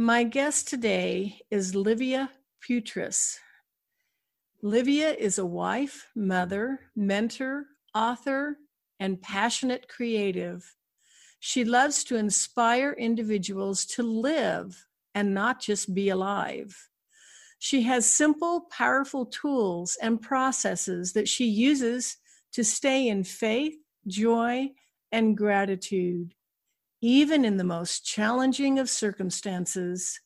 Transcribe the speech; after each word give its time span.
My 0.00 0.22
guest 0.22 0.68
today 0.68 1.40
is 1.50 1.74
Livia 1.74 2.30
Putris. 2.60 3.40
Livia 4.62 5.10
is 5.12 5.38
a 5.38 5.44
wife, 5.44 6.06
mother, 6.14 6.78
mentor, 6.94 7.64
author, 7.96 8.58
and 9.00 9.20
passionate 9.20 9.88
creative. 9.88 10.76
She 11.40 11.64
loves 11.64 12.04
to 12.04 12.16
inspire 12.16 12.92
individuals 12.92 13.84
to 13.86 14.04
live 14.04 14.86
and 15.16 15.34
not 15.34 15.60
just 15.60 15.92
be 15.92 16.10
alive. 16.10 16.90
She 17.58 17.82
has 17.82 18.06
simple, 18.06 18.68
powerful 18.70 19.26
tools 19.26 19.98
and 20.00 20.22
processes 20.22 21.12
that 21.14 21.28
she 21.28 21.46
uses 21.46 22.18
to 22.52 22.62
stay 22.62 23.08
in 23.08 23.24
faith, 23.24 23.74
joy, 24.06 24.70
and 25.10 25.36
gratitude 25.36 26.36
even 27.00 27.44
in 27.44 27.56
the 27.56 27.64
most 27.64 28.04
challenging 28.04 28.78
of 28.78 28.90
circumstances. 28.90 30.20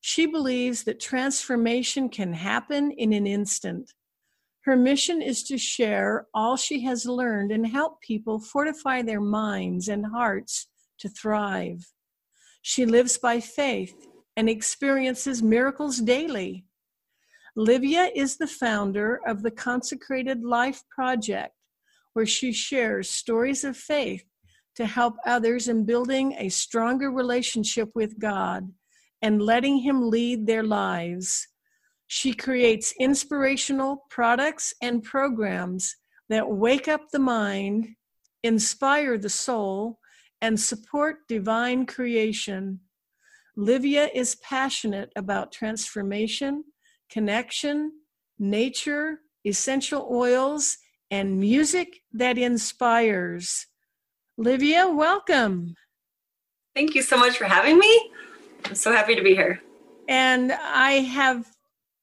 She 0.00 0.26
believes 0.26 0.82
that 0.84 1.00
transformation 1.00 2.08
can 2.08 2.32
happen 2.32 2.90
in 2.90 3.12
an 3.12 3.26
instant. 3.26 3.92
Her 4.64 4.76
mission 4.76 5.22
is 5.22 5.42
to 5.44 5.58
share 5.58 6.26
all 6.34 6.56
she 6.56 6.80
has 6.84 7.06
learned 7.06 7.52
and 7.52 7.66
help 7.66 8.00
people 8.00 8.40
fortify 8.40 9.02
their 9.02 9.20
minds 9.20 9.88
and 9.88 10.06
hearts 10.06 10.68
to 10.98 11.08
thrive. 11.08 11.92
She 12.62 12.86
lives 12.86 13.18
by 13.18 13.40
faith 13.40 14.06
and 14.36 14.48
experiences 14.48 15.42
miracles 15.42 15.98
daily. 15.98 16.64
Livia 17.54 18.10
is 18.14 18.36
the 18.36 18.46
founder 18.46 19.20
of 19.26 19.42
the 19.42 19.50
Consecrated 19.50 20.42
Life 20.42 20.82
Project, 20.90 21.54
where 22.12 22.26
she 22.26 22.52
shares 22.52 23.10
stories 23.10 23.62
of 23.62 23.76
faith 23.76 24.24
to 24.76 24.86
help 24.86 25.16
others 25.26 25.68
in 25.68 25.84
building 25.84 26.34
a 26.38 26.48
stronger 26.48 27.10
relationship 27.10 27.90
with 27.94 28.18
God 28.18 28.72
and 29.20 29.42
letting 29.42 29.78
Him 29.78 30.10
lead 30.10 30.46
their 30.46 30.62
lives. 30.62 31.46
She 32.06 32.32
creates 32.32 32.94
inspirational 32.98 34.04
products 34.10 34.74
and 34.82 35.02
programs 35.02 35.96
that 36.28 36.50
wake 36.50 36.88
up 36.88 37.02
the 37.12 37.18
mind, 37.18 37.88
inspire 38.42 39.18
the 39.18 39.28
soul, 39.28 39.98
and 40.40 40.58
support 40.58 41.28
divine 41.28 41.86
creation. 41.86 42.80
Livia 43.56 44.08
is 44.14 44.34
passionate 44.36 45.12
about 45.14 45.52
transformation, 45.52 46.64
connection, 47.10 47.92
nature, 48.38 49.20
essential 49.44 50.08
oils, 50.10 50.78
and 51.10 51.38
music 51.38 52.00
that 52.12 52.38
inspires. 52.38 53.66
Livia, 54.38 54.88
welcome. 54.88 55.74
Thank 56.74 56.94
you 56.94 57.02
so 57.02 57.18
much 57.18 57.36
for 57.36 57.44
having 57.44 57.78
me. 57.78 58.10
I'm 58.64 58.74
so 58.74 58.90
happy 58.90 59.14
to 59.14 59.22
be 59.22 59.34
here. 59.34 59.60
And 60.08 60.52
I 60.52 60.92
have 61.00 61.46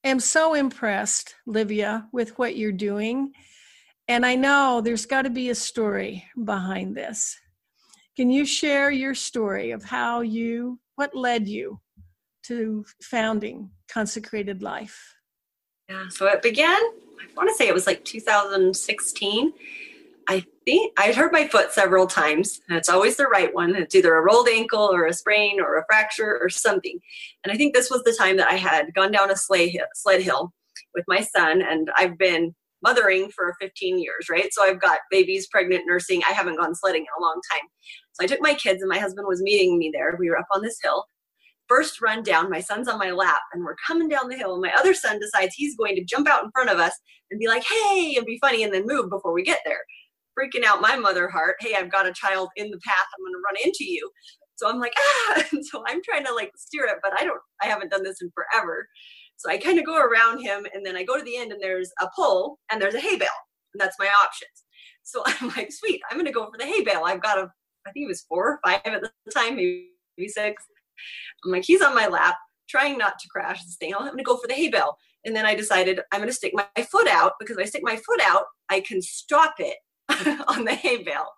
am 0.03 0.19
so 0.19 0.53
impressed, 0.53 1.33
Livia, 1.47 2.07
with 2.13 2.37
what 2.37 2.55
you're 2.55 2.71
doing. 2.71 3.33
And 4.07 4.25
I 4.25 4.35
know 4.35 4.79
there's 4.79 5.07
got 5.07 5.23
to 5.23 5.31
be 5.31 5.49
a 5.49 5.55
story 5.55 6.23
behind 6.43 6.95
this. 6.95 7.35
Can 8.15 8.29
you 8.29 8.45
share 8.45 8.91
your 8.91 9.15
story 9.15 9.71
of 9.71 9.83
how 9.83 10.21
you 10.21 10.79
what 10.95 11.15
led 11.15 11.47
you 11.47 11.79
to 12.43 12.85
founding 13.01 13.71
Consecrated 13.91 14.61
Life? 14.61 15.15
Yeah, 15.89 16.05
so 16.09 16.27
it 16.27 16.43
began, 16.43 16.79
I 16.79 17.33
want 17.35 17.49
to 17.49 17.55
say 17.55 17.67
it 17.67 17.73
was 17.73 17.87
like 17.87 18.05
2016 18.05 19.53
I 20.29 20.45
think 20.63 20.93
I'd 20.99 21.15
hurt 21.15 21.33
my 21.33 21.47
foot 21.47 21.71
several 21.71 22.05
times, 22.05 22.61
and 22.69 22.77
it's 22.77 22.87
always 22.87 23.17
the 23.17 23.25
right 23.25 23.51
one. 23.51 23.75
It's 23.75 23.95
either 23.95 24.13
a 24.13 24.21
rolled 24.21 24.47
ankle 24.47 24.87
or 24.93 25.07
a 25.07 25.13
sprain 25.13 25.59
or 25.59 25.77
a 25.77 25.85
fracture 25.89 26.37
or 26.39 26.49
something. 26.49 26.99
And 27.43 27.51
I 27.51 27.57
think 27.57 27.73
this 27.73 27.89
was 27.89 28.03
the 28.03 28.15
time 28.15 28.37
that 28.37 28.47
I 28.47 28.53
had 28.53 28.93
gone 28.93 29.11
down 29.11 29.31
a 29.31 29.35
sled 29.35 29.69
hill, 29.69 29.87
sled 29.95 30.21
hill 30.21 30.53
with 30.93 31.03
my 31.07 31.21
son, 31.21 31.63
and 31.63 31.89
I've 31.97 32.15
been 32.19 32.53
mothering 32.83 33.31
for 33.31 33.55
15 33.59 33.97
years, 33.97 34.27
right? 34.29 34.53
So 34.53 34.63
I've 34.63 34.79
got 34.79 34.99
babies, 35.09 35.47
pregnant, 35.47 35.85
nursing. 35.87 36.21
I 36.29 36.31
haven't 36.31 36.57
gone 36.57 36.75
sledding 36.75 37.01
in 37.01 37.23
a 37.23 37.25
long 37.25 37.41
time. 37.51 37.67
So 38.13 38.23
I 38.23 38.27
took 38.27 38.39
my 38.39 38.53
kids, 38.53 38.83
and 38.83 38.89
my 38.89 38.99
husband 38.99 39.25
was 39.27 39.41
meeting 39.41 39.79
me 39.79 39.89
there. 39.91 40.15
We 40.19 40.29
were 40.29 40.37
up 40.37 40.47
on 40.53 40.61
this 40.61 40.77
hill. 40.83 41.05
First 41.67 42.01
run 42.01 42.21
down, 42.21 42.51
my 42.51 42.61
son's 42.61 42.87
on 42.87 42.99
my 42.99 43.09
lap, 43.09 43.41
and 43.51 43.63
we're 43.63 43.75
coming 43.85 44.07
down 44.07 44.29
the 44.29 44.37
hill. 44.37 44.53
And 44.53 44.61
my 44.61 44.73
other 44.77 44.93
son 44.93 45.19
decides 45.19 45.55
he's 45.55 45.75
going 45.75 45.95
to 45.95 46.05
jump 46.05 46.27
out 46.27 46.43
in 46.43 46.51
front 46.51 46.69
of 46.69 46.77
us 46.77 46.93
and 47.31 47.39
be 47.39 47.47
like, 47.47 47.63
hey, 47.63 48.13
and 48.15 48.27
be 48.27 48.37
funny, 48.39 48.63
and 48.63 48.71
then 48.71 48.85
move 48.85 49.09
before 49.09 49.33
we 49.33 49.41
get 49.41 49.61
there 49.65 49.81
freaking 50.37 50.65
out 50.65 50.81
my 50.81 50.95
mother 50.95 51.27
heart. 51.29 51.55
Hey, 51.59 51.75
I've 51.75 51.91
got 51.91 52.07
a 52.07 52.13
child 52.13 52.49
in 52.55 52.69
the 52.69 52.79
path. 52.85 53.05
I'm 53.17 53.23
going 53.23 53.33
to 53.33 53.43
run 53.45 53.65
into 53.65 53.85
you. 53.85 54.09
So 54.55 54.69
I'm 54.69 54.79
like, 54.79 54.93
ah. 54.97 55.43
And 55.51 55.65
so 55.65 55.83
I'm 55.87 56.01
trying 56.03 56.25
to 56.25 56.33
like 56.33 56.51
steer 56.57 56.85
it, 56.85 56.97
but 57.01 57.13
I 57.19 57.23
don't, 57.23 57.39
I 57.61 57.67
haven't 57.67 57.91
done 57.91 58.03
this 58.03 58.21
in 58.21 58.31
forever. 58.33 58.87
So 59.37 59.49
I 59.49 59.57
kind 59.57 59.79
of 59.79 59.85
go 59.85 59.97
around 59.97 60.41
him 60.41 60.65
and 60.73 60.85
then 60.85 60.97
I 60.97 61.03
go 61.03 61.17
to 61.17 61.23
the 61.23 61.37
end 61.37 61.51
and 61.51 61.61
there's 61.61 61.91
a 62.01 62.09
pole 62.15 62.59
and 62.69 62.81
there's 62.81 62.95
a 62.95 62.99
hay 62.99 63.15
bale. 63.15 63.29
And 63.73 63.79
that's 63.79 63.97
my 63.97 64.09
options. 64.23 64.65
So 65.03 65.23
I'm 65.25 65.49
like, 65.55 65.71
sweet, 65.71 66.01
I'm 66.09 66.17
going 66.17 66.25
to 66.25 66.31
go 66.31 66.45
for 66.45 66.57
the 66.57 66.65
hay 66.65 66.83
bale. 66.83 67.03
I've 67.05 67.21
got 67.21 67.37
a, 67.37 67.49
I 67.87 67.91
think 67.91 68.03
it 68.03 68.09
was 68.09 68.25
four 68.27 68.53
or 68.53 68.59
five 68.65 68.81
at 68.85 69.01
the 69.01 69.31
time, 69.33 69.55
maybe 69.55 69.87
six. 70.27 70.63
I'm 71.45 71.51
like, 71.51 71.63
he's 71.63 71.81
on 71.81 71.95
my 71.95 72.07
lap, 72.07 72.35
trying 72.67 72.97
not 72.97 73.17
to 73.19 73.27
crash 73.29 73.63
the 73.63 73.71
thing. 73.79 73.93
I'm 73.95 74.01
going 74.01 74.17
to 74.17 74.23
go 74.23 74.35
for 74.35 74.47
the 74.47 74.53
hay 74.53 74.67
bale. 74.67 74.97
And 75.25 75.33
then 75.35 75.45
I 75.45 75.55
decided 75.55 76.01
I'm 76.11 76.19
going 76.19 76.29
to 76.29 76.35
stick 76.35 76.53
my 76.53 76.83
foot 76.83 77.07
out 77.07 77.33
because 77.39 77.57
if 77.57 77.63
I 77.63 77.65
stick 77.65 77.83
my 77.83 77.95
foot 77.95 78.21
out, 78.21 78.43
I 78.69 78.81
can 78.81 79.01
stop 79.01 79.55
it 79.59 79.77
on 80.47 80.65
the 80.65 80.73
hay 80.73 81.03
bale. 81.03 81.29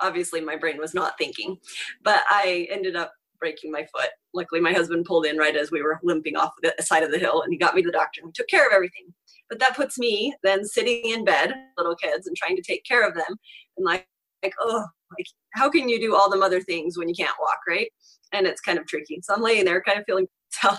Obviously, 0.00 0.40
my 0.40 0.56
brain 0.56 0.78
was 0.78 0.94
not 0.94 1.18
thinking, 1.18 1.56
but 2.04 2.22
I 2.28 2.68
ended 2.70 2.96
up 2.96 3.12
breaking 3.40 3.70
my 3.70 3.86
foot. 3.94 4.10
Luckily, 4.34 4.60
my 4.60 4.72
husband 4.72 5.04
pulled 5.04 5.26
in 5.26 5.36
right 5.36 5.56
as 5.56 5.70
we 5.70 5.82
were 5.82 5.98
limping 6.02 6.36
off 6.36 6.52
the 6.62 6.74
side 6.80 7.02
of 7.02 7.10
the 7.10 7.18
hill 7.18 7.42
and 7.42 7.52
he 7.52 7.58
got 7.58 7.74
me 7.74 7.82
to 7.82 7.88
the 7.88 7.92
doctor 7.92 8.20
and 8.22 8.34
took 8.34 8.48
care 8.48 8.66
of 8.66 8.72
everything. 8.72 9.12
But 9.48 9.60
that 9.60 9.76
puts 9.76 9.98
me 9.98 10.34
then 10.42 10.64
sitting 10.64 11.02
in 11.04 11.24
bed, 11.24 11.54
little 11.76 11.96
kids, 11.96 12.26
and 12.26 12.36
trying 12.36 12.56
to 12.56 12.62
take 12.62 12.84
care 12.84 13.06
of 13.06 13.14
them. 13.14 13.36
And 13.76 13.86
like, 13.86 14.06
like, 14.42 14.54
oh, 14.60 14.84
like, 15.18 15.26
how 15.54 15.70
can 15.70 15.88
you 15.88 16.00
do 16.00 16.14
all 16.14 16.30
the 16.30 16.36
mother 16.36 16.60
things 16.60 16.96
when 16.96 17.08
you 17.08 17.14
can't 17.14 17.36
walk, 17.40 17.58
right? 17.68 17.90
And 18.32 18.46
it's 18.46 18.60
kind 18.60 18.78
of 18.78 18.86
tricky. 18.86 19.20
So 19.22 19.34
I'm 19.34 19.42
laying 19.42 19.64
there 19.64 19.82
kind 19.82 19.98
of 19.98 20.04
feeling 20.06 20.26
myself, 20.62 20.78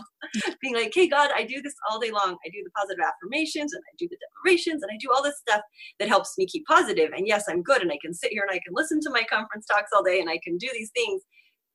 being 0.61 0.75
like, 0.75 0.91
hey, 0.93 1.07
God, 1.07 1.31
I 1.35 1.43
do 1.43 1.61
this 1.61 1.73
all 1.89 1.99
day 1.99 2.11
long. 2.11 2.37
I 2.45 2.49
do 2.49 2.63
the 2.63 2.71
positive 2.71 3.03
affirmations 3.03 3.73
and 3.73 3.83
I 3.91 3.95
do 3.97 4.07
the 4.09 4.17
declarations 4.17 4.83
and 4.83 4.91
I 4.93 4.97
do 4.99 5.11
all 5.13 5.23
this 5.23 5.39
stuff 5.39 5.61
that 5.99 6.07
helps 6.07 6.37
me 6.37 6.45
keep 6.45 6.65
positive. 6.65 7.11
And 7.15 7.27
yes, 7.27 7.45
I'm 7.49 7.63
good 7.63 7.81
and 7.81 7.91
I 7.91 7.97
can 8.01 8.13
sit 8.13 8.31
here 8.31 8.45
and 8.47 8.51
I 8.51 8.61
can 8.63 8.73
listen 8.73 8.99
to 9.01 9.09
my 9.09 9.23
conference 9.23 9.65
talks 9.65 9.91
all 9.95 10.03
day 10.03 10.19
and 10.19 10.29
I 10.29 10.39
can 10.43 10.57
do 10.57 10.69
these 10.73 10.91
things. 10.95 11.21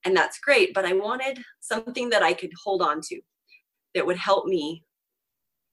And 0.05 0.17
that's 0.17 0.39
great. 0.39 0.75
But 0.75 0.85
I 0.85 0.93
wanted 0.93 1.43
something 1.61 2.11
that 2.11 2.23
I 2.23 2.35
could 2.35 2.53
hold 2.63 2.83
on 2.83 3.01
to 3.09 3.21
that 3.95 4.07
would 4.07 4.19
help 4.19 4.47
me 4.47 4.85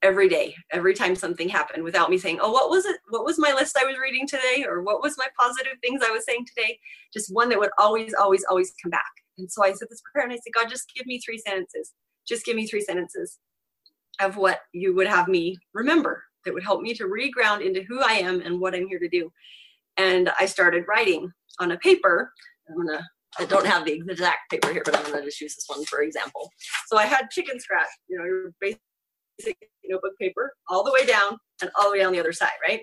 every 0.03 0.27
day 0.27 0.55
every 0.71 0.93
time 0.93 1.15
something 1.15 1.47
happened 1.47 1.83
without 1.83 2.09
me 2.09 2.17
saying 2.17 2.39
oh 2.41 2.51
what 2.51 2.69
was 2.69 2.85
it 2.85 2.97
what 3.09 3.25
was 3.25 3.37
my 3.37 3.53
list 3.53 3.77
i 3.79 3.85
was 3.85 3.97
reading 3.97 4.27
today 4.27 4.65
or 4.67 4.81
what 4.81 5.01
was 5.01 5.15
my 5.17 5.27
positive 5.39 5.77
things 5.81 6.01
i 6.03 6.11
was 6.11 6.25
saying 6.25 6.45
today 6.45 6.77
just 7.13 7.33
one 7.33 7.49
that 7.49 7.59
would 7.59 7.69
always 7.77 8.13
always 8.13 8.43
always 8.49 8.73
come 8.81 8.89
back 8.89 9.11
and 9.37 9.51
so 9.51 9.63
i 9.63 9.71
said 9.71 9.87
this 9.89 10.01
prayer 10.11 10.25
and 10.25 10.33
i 10.33 10.37
said 10.37 10.53
god 10.53 10.69
just 10.69 10.91
give 10.95 11.05
me 11.05 11.19
three 11.19 11.37
sentences 11.37 11.93
just 12.27 12.45
give 12.45 12.55
me 12.55 12.65
three 12.65 12.81
sentences 12.81 13.39
of 14.19 14.37
what 14.37 14.61
you 14.73 14.95
would 14.95 15.07
have 15.07 15.27
me 15.27 15.57
remember 15.73 16.23
that 16.45 16.53
would 16.53 16.63
help 16.63 16.81
me 16.81 16.93
to 16.93 17.05
reground 17.05 17.65
into 17.65 17.83
who 17.83 17.99
I 18.01 18.13
am 18.13 18.41
and 18.41 18.59
what 18.59 18.73
I'm 18.73 18.87
here 18.87 18.99
to 18.99 19.09
do. 19.09 19.31
And 19.97 20.31
I 20.39 20.45
started 20.45 20.85
writing 20.87 21.31
on 21.59 21.71
a 21.71 21.77
paper. 21.77 22.31
I'm 22.69 22.87
to 22.87 23.03
I 23.39 23.45
don't 23.45 23.65
have 23.65 23.85
the 23.85 23.93
exact 23.93 24.49
paper 24.49 24.73
here, 24.73 24.81
but 24.83 24.93
I'm 24.93 25.05
to 25.05 25.21
just 25.23 25.39
use 25.39 25.55
this 25.55 25.65
one 25.67 25.85
for 25.85 26.01
example. 26.01 26.51
So 26.87 26.97
I 26.97 27.05
had 27.05 27.29
chicken 27.31 27.59
scratch, 27.61 27.87
you 28.09 28.17
know, 28.17 28.25
your 28.25 28.51
basic 28.59 28.81
notebook 29.91 30.17
paper 30.19 30.53
all 30.69 30.83
the 30.83 30.91
way 30.91 31.05
down 31.05 31.37
and 31.61 31.69
all 31.77 31.91
the 31.91 31.97
way 31.97 32.03
on 32.03 32.13
the 32.13 32.19
other 32.19 32.31
side, 32.31 32.49
right? 32.67 32.81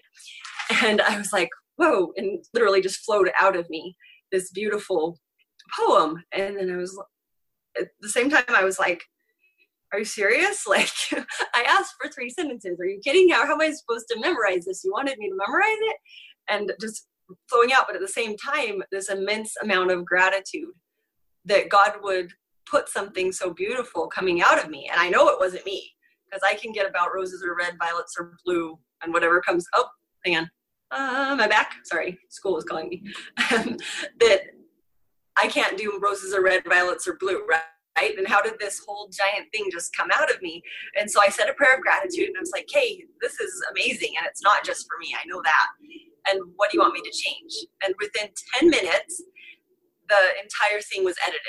And 0.85 1.01
I 1.01 1.17
was 1.17 1.33
like, 1.33 1.49
whoa, 1.77 2.13
and 2.17 2.45
literally 2.53 2.81
just 2.81 3.05
flowed 3.05 3.31
out 3.41 3.57
of 3.57 3.69
me 3.71 3.97
this 4.31 4.51
beautiful 4.51 5.19
poem. 5.79 6.23
And 6.33 6.59
then 6.59 6.71
I 6.71 6.77
was, 6.77 6.99
at 7.81 7.89
the 8.01 8.09
same 8.09 8.29
time, 8.31 8.45
I 8.49 8.65
was 8.65 8.79
like, 8.79 9.03
are 9.93 9.99
you 9.99 10.05
serious? 10.05 10.65
Like, 10.69 10.91
I 11.55 11.63
asked 11.67 11.95
for 12.01 12.11
three 12.11 12.31
sentences. 12.31 12.79
Are 12.81 12.87
you 12.87 13.01
kidding? 13.03 13.31
How, 13.31 13.47
how 13.47 13.55
am 13.55 13.61
I 13.61 13.73
supposed 13.73 14.07
to 14.11 14.21
memorize 14.21 14.67
this? 14.67 14.85
You 14.85 14.93
wanted 14.93 15.19
me 15.19 15.31
to 15.31 15.37
memorize 15.37 15.79
it? 15.81 15.97
And 16.51 16.73
just 16.81 17.07
flowing 17.51 17.73
out, 17.73 17.85
but 17.87 17.97
at 17.97 18.03
the 18.03 18.09
same 18.09 18.37
time, 18.37 18.83
this 18.91 19.09
immense 19.09 19.55
amount 19.63 19.91
of 19.91 20.05
gratitude 20.05 20.73
that 21.45 21.71
God 21.71 21.95
would 22.03 22.33
put 22.71 22.89
something 22.89 23.33
so 23.33 23.53
beautiful 23.55 24.09
coming 24.09 24.43
out 24.43 24.63
of 24.63 24.71
me. 24.71 24.89
And 24.91 25.01
I 25.01 25.09
know 25.09 25.29
it 25.29 25.41
wasn't 25.41 25.65
me 25.65 25.91
because 26.29 26.43
I 26.47 26.55
can 26.55 26.73
get 26.73 26.89
about 26.89 27.15
roses 27.15 27.43
or 27.43 27.55
red, 27.57 27.77
violets 27.79 28.15
or 28.19 28.37
blue, 28.45 28.79
and 29.03 29.13
whatever 29.13 29.41
comes. 29.41 29.67
Oh, 29.75 29.87
hang 30.25 30.37
on. 30.37 30.51
Uh, 30.91 31.35
my 31.37 31.47
back. 31.47 31.75
Sorry, 31.85 32.19
school 32.29 32.55
was 32.55 32.65
calling 32.65 32.89
me. 32.89 33.03
that 33.37 34.41
I 35.37 35.47
can't 35.49 35.77
do 35.77 35.99
roses 36.03 36.35
or 36.35 36.43
red, 36.43 36.63
violets 36.67 37.07
or 37.07 37.17
blue, 37.21 37.45
right? 37.49 37.61
right? 37.99 38.17
And 38.17 38.27
how 38.27 38.41
did 38.43 38.59
this 38.59 38.81
whole 38.87 39.09
giant 39.09 39.51
thing 39.53 39.69
just 39.73 39.97
come 39.97 40.09
out 40.13 40.31
of 40.31 40.41
me? 40.43 40.63
And 40.99 41.11
so 41.11 41.21
I 41.21 41.29
said 41.29 41.49
a 41.49 41.55
prayer 41.55 41.75
of 41.75 41.81
gratitude 41.81 42.29
and 42.29 42.37
I 42.37 42.41
was 42.41 42.53
like, 42.53 42.69
hey, 42.73 43.05
this 43.21 43.39
is 43.41 43.63
amazing. 43.73 44.15
And 44.19 44.27
it's 44.27 44.43
not 44.43 44.65
just 44.65 44.87
for 44.87 44.99
me. 45.01 45.15
I 45.15 45.27
know 45.27 45.43
that. 45.43 45.67
And 46.31 46.41
what 46.57 46.71
do 46.71 46.79
you 46.79 46.83
want 46.83 46.95
me 46.95 47.01
to 47.01 47.11
change? 47.11 47.53
And 47.85 47.95
within 48.01 48.31
10 48.59 48.71
minutes, 48.71 49.23
the 50.09 50.43
entire 50.43 50.81
thing 50.81 51.05
was 51.05 51.17
edited. 51.27 51.43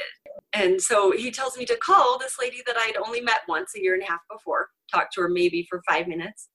And 0.53 0.81
so 0.81 1.11
he 1.11 1.31
tells 1.31 1.57
me 1.57 1.65
to 1.65 1.77
call 1.77 2.17
this 2.17 2.37
lady 2.39 2.61
that 2.65 2.77
I'd 2.77 2.97
only 2.97 3.21
met 3.21 3.41
once 3.47 3.71
a 3.75 3.81
year 3.81 3.93
and 3.93 4.03
a 4.03 4.07
half 4.07 4.21
before, 4.31 4.69
talk 4.91 5.11
to 5.13 5.21
her 5.21 5.29
maybe 5.29 5.65
for 5.69 5.81
five 5.87 6.07
minutes. 6.07 6.49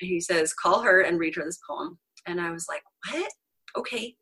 And 0.00 0.08
he 0.08 0.20
says, 0.20 0.54
call 0.54 0.82
her 0.82 1.02
and 1.02 1.18
read 1.18 1.36
her 1.36 1.44
this 1.44 1.60
poem. 1.68 1.98
And 2.26 2.40
I 2.40 2.50
was 2.50 2.66
like, 2.68 2.82
what? 3.10 3.30
Okay. 3.76 4.16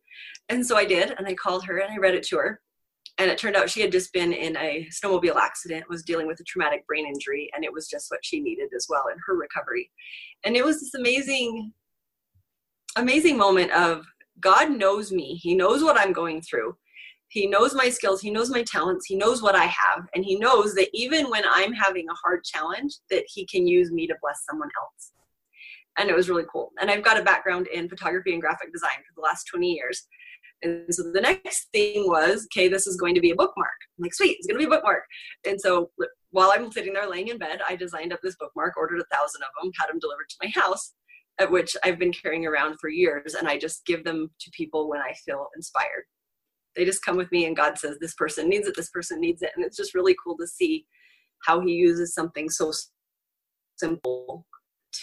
And 0.49 0.67
so 0.67 0.77
I 0.77 0.85
did. 0.85 1.15
And 1.17 1.27
I 1.27 1.35
called 1.35 1.65
her 1.65 1.79
and 1.79 1.93
I 1.93 1.97
read 1.97 2.15
it 2.15 2.25
to 2.25 2.37
her 2.37 2.61
and 3.19 3.31
it 3.31 3.39
turned 3.39 3.57
out 3.57 3.71
she 3.71 3.81
had 3.81 3.93
just 3.93 4.13
been 4.13 4.33
in 4.33 4.57
a 4.57 4.89
snowmobile 4.91 5.37
accident 5.37 5.89
was 5.89 6.03
dealing 6.03 6.27
with 6.27 6.41
a 6.41 6.45
traumatic 6.45 6.87
brain 6.87 7.07
injury 7.07 7.51
and 7.55 7.65
it 7.65 7.73
was 7.73 7.89
just 7.89 8.11
what 8.11 8.25
she 8.25 8.41
needed 8.41 8.71
as 8.75 8.87
well 8.89 9.05
in 9.13 9.19
her 9.27 9.37
recovery 9.37 9.91
and 10.45 10.57
it 10.57 10.65
was 10.65 10.81
this 10.81 10.95
amazing 10.95 11.73
amazing 12.97 13.37
moment 13.37 13.71
of 13.73 14.05
god 14.41 14.71
knows 14.71 15.13
me 15.13 15.35
he 15.35 15.55
knows 15.55 15.83
what 15.83 15.99
i'm 15.99 16.13
going 16.13 16.41
through 16.41 16.75
he 17.33 17.47
knows 17.47 17.75
my 17.75 17.89
skills 17.89 18.21
he 18.21 18.31
knows 18.31 18.51
my 18.51 18.63
talents 18.63 19.07
he 19.07 19.17
knows 19.17 19.43
what 19.43 19.55
i 19.55 19.65
have 19.65 20.07
and 20.15 20.25
he 20.25 20.37
knows 20.37 20.75
that 20.75 20.89
even 20.93 21.31
when 21.31 21.43
i'm 21.49 21.73
having 21.73 22.09
a 22.09 22.15
hard 22.15 22.45
challenge 22.45 22.95
that 23.11 23.25
he 23.27 23.47
can 23.47 23.67
use 23.67 23.91
me 23.91 24.07
to 24.07 24.15
bless 24.21 24.45
someone 24.49 24.69
else 24.81 25.13
and 25.99 26.11
it 26.11 26.17
was 26.17 26.29
really 26.29 26.45
cool 26.53 26.71
and 26.81 26.91
i've 26.91 27.05
got 27.05 27.19
a 27.19 27.25
background 27.25 27.67
in 27.69 27.89
photography 27.89 28.33
and 28.33 28.43
graphic 28.43 28.73
design 28.73 28.99
for 29.07 29.15
the 29.17 29.23
last 29.23 29.45
20 29.45 29.67
years 29.67 30.07
and 30.63 30.95
so 30.95 31.11
the 31.13 31.21
next 31.21 31.69
thing 31.73 32.07
was, 32.07 32.47
okay, 32.47 32.69
this 32.69 32.87
is 32.87 32.97
going 32.97 33.15
to 33.15 33.21
be 33.21 33.31
a 33.31 33.37
bookmark. 33.37 33.69
I'm 33.99 34.03
like, 34.03 34.15
sweet, 34.15 34.37
it's 34.39 34.47
going 34.47 34.61
to 34.61 34.67
be 34.67 34.73
a 34.73 34.77
bookmark. 34.77 35.03
And 35.47 35.61
so 35.61 35.91
while 36.31 36.53
I'm 36.55 36.71
sitting 36.71 36.93
there 36.93 37.09
laying 37.09 37.29
in 37.29 37.39
bed, 37.39 37.61
I 37.69 37.77
designed 37.77 38.13
up 38.13 38.21
this 38.23 38.37
bookmark, 38.37 38.77
ordered 38.77 39.01
a 39.01 39.15
thousand 39.15 39.43
of 39.43 39.49
them, 39.61 39.73
had 39.79 39.89
them 39.89 39.99
delivered 39.99 40.29
to 40.31 40.37
my 40.43 40.51
house, 40.55 40.95
at 41.41 41.51
which 41.51 41.77
I've 41.83 41.99
been 41.99 42.13
carrying 42.13 42.47
around 42.47 42.79
for 42.81 42.89
years. 42.89 43.35
And 43.35 43.49
I 43.49 43.59
just 43.59 43.85
give 43.87 44.05
them 44.05 44.31
to 44.41 44.51
people 44.53 44.89
when 44.89 45.01
I 45.01 45.15
feel 45.25 45.49
inspired. 45.57 46.05
They 46.77 46.85
just 46.85 47.05
come 47.05 47.17
with 47.17 47.31
me, 47.33 47.47
and 47.47 47.57
God 47.57 47.79
says, 47.79 47.99
this 48.01 48.15
person 48.15 48.49
needs 48.49 48.67
it, 48.67 48.75
this 48.77 48.91
person 48.91 49.21
needs 49.21 49.43
it. 49.43 49.51
And 49.57 49.65
it's 49.65 49.77
just 49.77 49.95
really 49.95 50.17
cool 50.23 50.37
to 50.39 50.47
see 50.47 50.87
how 51.45 51.61
He 51.61 51.73
uses 51.73 52.15
something 52.15 52.49
so 52.49 52.73
simple 53.77 54.47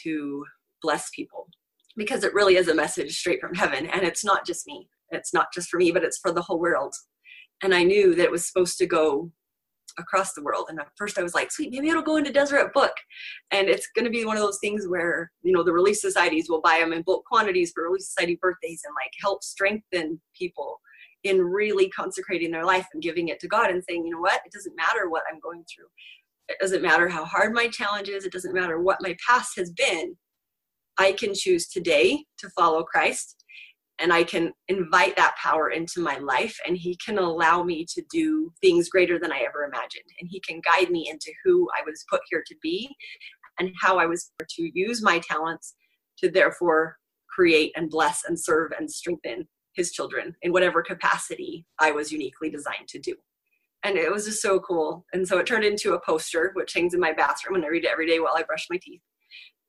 to 0.03 0.45
bless 0.81 1.09
people 1.15 1.47
because 1.97 2.23
it 2.23 2.33
really 2.33 2.55
is 2.55 2.69
a 2.69 2.75
message 2.75 3.17
straight 3.17 3.41
from 3.41 3.53
heaven. 3.53 3.87
And 3.87 4.03
it's 4.03 4.23
not 4.23 4.45
just 4.45 4.65
me 4.65 4.89
it's 5.11 5.33
not 5.33 5.47
just 5.53 5.69
for 5.69 5.77
me, 5.77 5.91
but 5.91 6.03
it's 6.03 6.17
for 6.17 6.31
the 6.31 6.41
whole 6.41 6.59
world. 6.59 6.93
And 7.63 7.73
I 7.73 7.83
knew 7.83 8.15
that 8.15 8.23
it 8.23 8.31
was 8.31 8.47
supposed 8.47 8.77
to 8.77 8.85
go 8.85 9.31
across 9.97 10.33
the 10.33 10.43
world. 10.43 10.67
And 10.69 10.79
at 10.79 10.87
first 10.97 11.17
I 11.17 11.23
was 11.23 11.33
like, 11.33 11.51
sweet, 11.51 11.71
maybe 11.71 11.89
it'll 11.89 12.01
go 12.01 12.15
into 12.15 12.31
Deseret 12.31 12.73
Book. 12.73 12.93
And 13.51 13.67
it's 13.67 13.89
going 13.95 14.05
to 14.05 14.11
be 14.11 14.23
one 14.23 14.37
of 14.37 14.43
those 14.43 14.59
things 14.59 14.87
where, 14.87 15.31
you 15.41 15.51
know, 15.51 15.63
the 15.63 15.73
relief 15.73 15.97
societies 15.97 16.47
will 16.49 16.61
buy 16.61 16.79
them 16.79 16.93
in 16.93 17.01
bulk 17.01 17.25
quantities 17.25 17.71
for 17.73 17.83
relief 17.83 18.01
society 18.01 18.39
birthdays 18.41 18.81
and 18.85 18.93
like 18.93 19.11
help 19.19 19.43
strengthen 19.43 20.21
people 20.37 20.79
in 21.23 21.41
really 21.41 21.89
consecrating 21.89 22.51
their 22.51 22.65
life 22.65 22.87
and 22.93 23.03
giving 23.03 23.27
it 23.27 23.39
to 23.41 23.47
God 23.47 23.69
and 23.69 23.83
saying, 23.83 24.05
you 24.05 24.11
know 24.11 24.21
what, 24.21 24.41
it 24.45 24.51
doesn't 24.51 24.75
matter 24.75 25.09
what 25.09 25.23
I'm 25.31 25.39
going 25.39 25.63
through. 25.73 25.87
It 26.47 26.57
doesn't 26.59 26.81
matter 26.81 27.07
how 27.09 27.25
hard 27.25 27.53
my 27.53 27.67
challenge 27.67 28.09
is. 28.09 28.25
It 28.25 28.31
doesn't 28.31 28.55
matter 28.55 28.81
what 28.81 29.01
my 29.01 29.15
past 29.25 29.51
has 29.57 29.71
been. 29.71 30.15
I 30.97 31.11
can 31.13 31.33
choose 31.33 31.67
today 31.67 32.25
to 32.39 32.49
follow 32.49 32.83
Christ 32.83 33.43
and 33.99 34.13
I 34.13 34.23
can 34.23 34.53
invite 34.69 35.15
that 35.17 35.35
power 35.41 35.69
into 35.69 36.01
my 36.01 36.17
life 36.17 36.57
and 36.65 36.77
he 36.77 36.97
can 37.05 37.17
allow 37.17 37.63
me 37.63 37.85
to 37.93 38.03
do 38.11 38.51
things 38.61 38.89
greater 38.89 39.19
than 39.19 39.31
I 39.31 39.39
ever 39.39 39.63
imagined 39.65 40.05
and 40.19 40.29
he 40.29 40.39
can 40.39 40.61
guide 40.65 40.89
me 40.89 41.07
into 41.09 41.31
who 41.43 41.67
I 41.77 41.83
was 41.85 42.05
put 42.09 42.21
here 42.29 42.43
to 42.47 42.55
be 42.61 42.89
and 43.59 43.71
how 43.79 43.97
I 43.97 44.05
was 44.05 44.31
to 44.39 44.71
use 44.73 45.03
my 45.03 45.19
talents 45.19 45.75
to 46.19 46.31
therefore 46.31 46.97
create 47.29 47.71
and 47.75 47.89
bless 47.89 48.23
and 48.27 48.39
serve 48.39 48.71
and 48.77 48.89
strengthen 48.89 49.47
his 49.79 49.91
children 49.91 50.35
in 50.43 50.51
whatever 50.51 50.83
capacity 50.83 51.65
I 51.79 51.91
was 51.91 52.11
uniquely 52.11 52.49
designed 52.49 52.87
to 52.89 52.99
do. 52.99 53.15
And 53.83 53.97
it 53.97 54.11
was 54.11 54.25
just 54.25 54.41
so 54.41 54.59
cool. 54.59 55.05
And 55.13 55.27
so 55.27 55.39
it 55.39 55.47
turned 55.47 55.63
into 55.63 55.93
a 55.93 56.01
poster 56.01 56.51
which 56.53 56.73
hangs 56.73 56.93
in 56.93 56.99
my 56.99 57.13
bathroom 57.13 57.55
and 57.55 57.65
I 57.65 57.69
read 57.69 57.85
it 57.85 57.91
every 57.91 58.07
day 58.07 58.19
while 58.19 58.35
I 58.37 58.43
brush 58.43 58.67
my 58.69 58.77
teeth. 58.81 59.01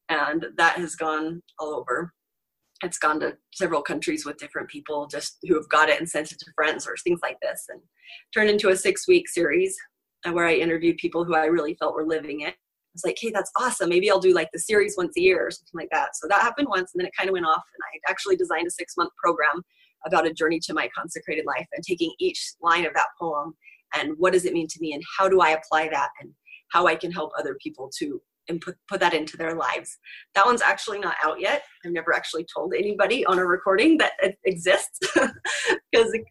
And 0.08 0.46
that 0.56 0.76
has 0.76 0.96
gone 0.96 1.42
all 1.58 1.74
over 1.74 2.12
it's 2.82 2.98
gone 2.98 3.20
to 3.20 3.36
several 3.52 3.82
countries 3.82 4.24
with 4.24 4.38
different 4.38 4.68
people 4.68 5.06
just 5.06 5.38
who 5.46 5.54
have 5.54 5.68
got 5.68 5.88
it 5.88 5.98
and 5.98 6.08
sent 6.08 6.32
it 6.32 6.38
to 6.38 6.52
friends 6.54 6.86
or 6.86 6.96
things 6.96 7.20
like 7.22 7.36
this 7.42 7.66
and 7.68 7.80
turned 8.34 8.50
into 8.50 8.70
a 8.70 8.76
six 8.76 9.06
week 9.06 9.28
series 9.28 9.76
uh, 10.26 10.32
where 10.32 10.46
I 10.46 10.54
interviewed 10.54 10.96
people 10.96 11.24
who 11.24 11.34
I 11.34 11.46
really 11.46 11.74
felt 11.74 11.94
were 11.94 12.06
living 12.06 12.40
it. 12.40 12.54
I 12.54 12.94
was 12.94 13.04
like, 13.04 13.18
hey, 13.20 13.30
that's 13.30 13.52
awesome. 13.58 13.88
Maybe 13.88 14.10
I'll 14.10 14.18
do 14.18 14.34
like 14.34 14.48
the 14.52 14.58
series 14.58 14.94
once 14.96 15.16
a 15.16 15.20
year 15.20 15.46
or 15.46 15.50
something 15.50 15.78
like 15.78 15.90
that. 15.92 16.16
So 16.16 16.26
that 16.28 16.42
happened 16.42 16.68
once 16.68 16.92
and 16.92 17.00
then 17.00 17.06
it 17.06 17.16
kind 17.16 17.28
of 17.28 17.34
went 17.34 17.46
off. 17.46 17.62
And 17.74 17.82
I 17.84 18.10
actually 18.10 18.36
designed 18.36 18.66
a 18.66 18.70
six 18.70 18.96
month 18.96 19.12
program 19.22 19.62
about 20.06 20.26
a 20.26 20.32
journey 20.32 20.60
to 20.60 20.74
my 20.74 20.88
consecrated 20.96 21.44
life 21.46 21.66
and 21.72 21.84
taking 21.84 22.12
each 22.18 22.52
line 22.60 22.86
of 22.86 22.94
that 22.94 23.08
poem 23.18 23.54
and 23.94 24.12
what 24.18 24.32
does 24.32 24.44
it 24.44 24.52
mean 24.52 24.68
to 24.68 24.78
me 24.80 24.92
and 24.92 25.02
how 25.18 25.28
do 25.28 25.40
I 25.40 25.50
apply 25.50 25.88
that 25.88 26.10
and 26.20 26.30
how 26.70 26.86
I 26.86 26.94
can 26.94 27.10
help 27.10 27.32
other 27.38 27.56
people 27.62 27.90
to 27.98 28.20
and 28.48 28.60
put, 28.60 28.76
put 28.88 29.00
that 29.00 29.14
into 29.14 29.36
their 29.36 29.54
lives. 29.54 29.98
That 30.34 30.44
one's 30.46 30.62
actually 30.62 30.98
not 30.98 31.14
out 31.24 31.40
yet. 31.40 31.62
I've 31.84 31.92
never 31.92 32.12
actually 32.14 32.46
told 32.52 32.74
anybody 32.74 33.24
on 33.24 33.38
a 33.38 33.46
recording 33.46 33.96
that 33.98 34.12
it 34.20 34.38
exists 34.44 34.98
because 35.14 36.12
it, 36.12 36.24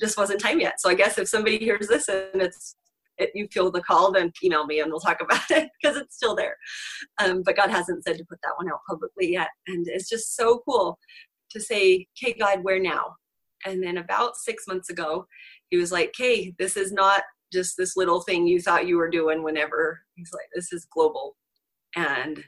just 0.00 0.16
wasn't 0.16 0.40
time 0.40 0.58
yet. 0.58 0.80
So 0.80 0.88
I 0.88 0.94
guess 0.94 1.18
if 1.18 1.28
somebody 1.28 1.58
hears 1.58 1.86
this 1.86 2.08
and 2.08 2.40
it's 2.40 2.76
it, 3.18 3.30
you 3.34 3.46
feel 3.52 3.70
the 3.70 3.82
call, 3.82 4.10
then 4.10 4.32
email 4.42 4.64
me 4.64 4.80
and 4.80 4.90
we'll 4.90 5.00
talk 5.00 5.20
about 5.20 5.42
it 5.50 5.68
because 5.80 5.98
it's 5.98 6.16
still 6.16 6.34
there. 6.34 6.56
Um, 7.22 7.42
but 7.44 7.56
God 7.56 7.70
hasn't 7.70 8.02
said 8.04 8.16
to 8.16 8.24
put 8.24 8.38
that 8.42 8.54
one 8.56 8.68
out 8.72 8.80
publicly 8.88 9.32
yet. 9.32 9.50
And 9.66 9.86
it's 9.86 10.08
just 10.08 10.34
so 10.34 10.62
cool 10.66 10.98
to 11.54 11.60
say, 11.60 12.06
okay, 12.22 12.34
God, 12.38 12.62
where 12.62 12.80
now? 12.80 13.16
And 13.64 13.82
then 13.82 13.98
about 13.98 14.36
six 14.36 14.64
months 14.68 14.90
ago, 14.90 15.26
he 15.70 15.76
was 15.76 15.90
like, 15.90 16.12
hey, 16.16 16.54
this 16.58 16.76
is 16.76 16.92
not 16.92 17.22
just 17.52 17.76
this 17.76 17.96
little 17.96 18.20
thing 18.20 18.46
you 18.46 18.60
thought 18.60 18.86
you 18.86 18.96
were 18.96 19.08
doing 19.08 19.42
whenever. 19.42 20.00
He's 20.14 20.32
like 20.32 20.48
this 20.54 20.72
is 20.72 20.86
global 20.92 21.36
and 21.96 22.42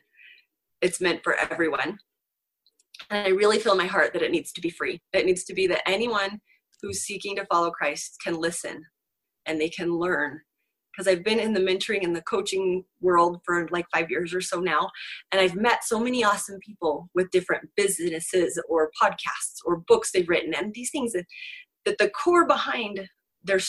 it's 0.83 1.01
meant 1.01 1.23
for 1.23 1.35
everyone. 1.35 1.99
And 3.11 3.27
i 3.27 3.31
really 3.31 3.59
feel 3.59 3.73
in 3.73 3.79
my 3.79 3.87
heart 3.87 4.13
that 4.13 4.23
it 4.23 4.33
needs 4.33 4.53
to 4.53 4.61
be 4.61 4.71
free. 4.71 5.01
It 5.13 5.27
needs 5.27 5.45
to 5.45 5.55
be 5.55 5.67
that 5.69 5.89
anyone 5.89 6.41
who's 6.83 7.03
seeking 7.03 7.37
to 7.37 7.47
follow 7.47 7.71
christ 7.71 8.17
can 8.23 8.35
listen 8.35 8.83
and 9.47 9.61
they 9.61 9.69
can 9.69 9.91
learn 9.91 10.41
because 10.97 11.11
I've 11.11 11.25
been 11.25 11.39
in 11.39 11.53
the 11.53 11.61
mentoring 11.61 12.05
and 12.05 12.15
the 12.15 12.23
coaching 12.23 12.85
world 13.01 13.41
for 13.45 13.69
like 13.71 13.87
five 13.93 14.11
years 14.11 14.35
or 14.35 14.41
so 14.41 14.61
now. 14.61 14.91
And 15.33 15.41
I've 15.41 15.55
met 15.55 15.85
so 15.85 16.01
many 16.01 16.25
awesome 16.25 16.59
people 16.61 17.09
with 17.15 17.31
different 17.31 17.69
businesses 17.77 18.61
or 18.69 18.91
podcasts 19.01 19.59
or 19.65 19.79
books 19.89 20.11
they've 20.13 20.29
written 20.29 20.55
and 20.55 20.73
these 20.73 20.91
things 20.91 21.13
that, 21.13 21.27
that 21.85 21.99
the 21.99 22.11
core 22.11 22.47
behind 22.47 23.09
their 23.45 23.61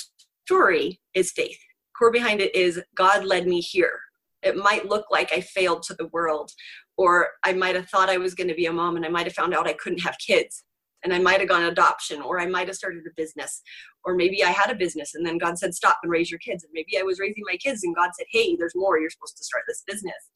story 0.46 1.00
is 1.14 1.32
faith. 1.32 1.60
Core 1.98 2.12
behind 2.12 2.42
it 2.42 2.56
is 2.56 2.82
God 2.96 3.26
led 3.26 3.48
me 3.48 3.60
here. 3.60 4.00
It 4.44 4.56
might 4.56 4.88
look 4.88 5.06
like 5.12 5.34
I 5.34 5.42
failed 5.42 5.84
to 5.84 5.96
the 5.96 6.08
world, 6.08 6.52
or 6.96 7.30
I 7.44 7.54
might 7.54 7.76
have 7.76 7.90
thought 7.90 8.10
I 8.10 8.18
was 8.18 8.36
going 8.36 8.48
to 8.48 8.54
be 8.54 8.68
a 8.68 8.72
mom 8.72 8.96
and 8.96 9.06
I 9.06 9.10
might 9.10 9.26
have 9.26 9.34
found 9.34 9.54
out 9.54 9.68
I 9.68 9.74
couldn't 9.74 10.02
have 10.02 10.16
kids 10.26 10.64
and 11.04 11.14
I 11.14 11.20
might 11.20 11.40
have 11.40 11.50
gone 11.50 11.64
adoption, 11.64 12.22
or 12.22 12.40
I 12.40 12.48
might 12.48 12.68
have 12.68 12.76
started 12.76 13.04
a 13.06 13.14
business, 13.16 13.62
or 14.04 14.16
maybe 14.16 14.44
I 14.44 14.50
had 14.50 14.72
a 14.72 14.76
business 14.76 15.16
and 15.16 15.26
then 15.26 15.38
God 15.38 15.58
said, 15.58 15.76
stop 15.76 16.00
and 16.04 16.12
raise 16.12 16.32
your 16.32 16.40
kids. 16.40 16.64
And 16.64 16.72
maybe 16.74 16.98
I 16.98 17.04
was 17.04 17.20
raising 17.20 17.44
my 17.46 17.58
kids 17.58 17.84
and 17.84 17.96
God 17.96 18.12
said, 18.18 18.28
hey, 18.32 18.56
there's 18.56 18.76
more. 18.76 19.00
You're 19.00 19.10
supposed 19.10 19.38
to 19.38 19.44
start 19.44 19.64
this 19.68 19.84
business. 19.86 20.32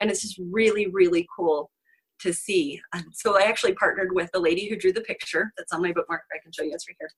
And 0.00 0.10
it's 0.10 0.22
just 0.22 0.40
really, 0.50 0.88
really 0.88 1.26
cool 1.36 1.70
to 2.20 2.32
see. 2.32 2.80
And 2.92 3.04
so 3.12 3.38
I 3.38 3.42
actually 3.42 3.74
partnered 3.74 4.14
with 4.14 4.30
the 4.32 4.40
lady 4.40 4.68
who 4.68 4.76
drew 4.76 4.92
the 4.92 5.00
picture 5.00 5.52
that's 5.56 5.72
on 5.72 5.82
my 5.82 5.92
bookmark. 5.92 6.22
I 6.32 6.42
can 6.42 6.52
show 6.52 6.64
you, 6.64 6.72
it's 6.74 6.88
right 6.88 6.96
here. 6.98 7.10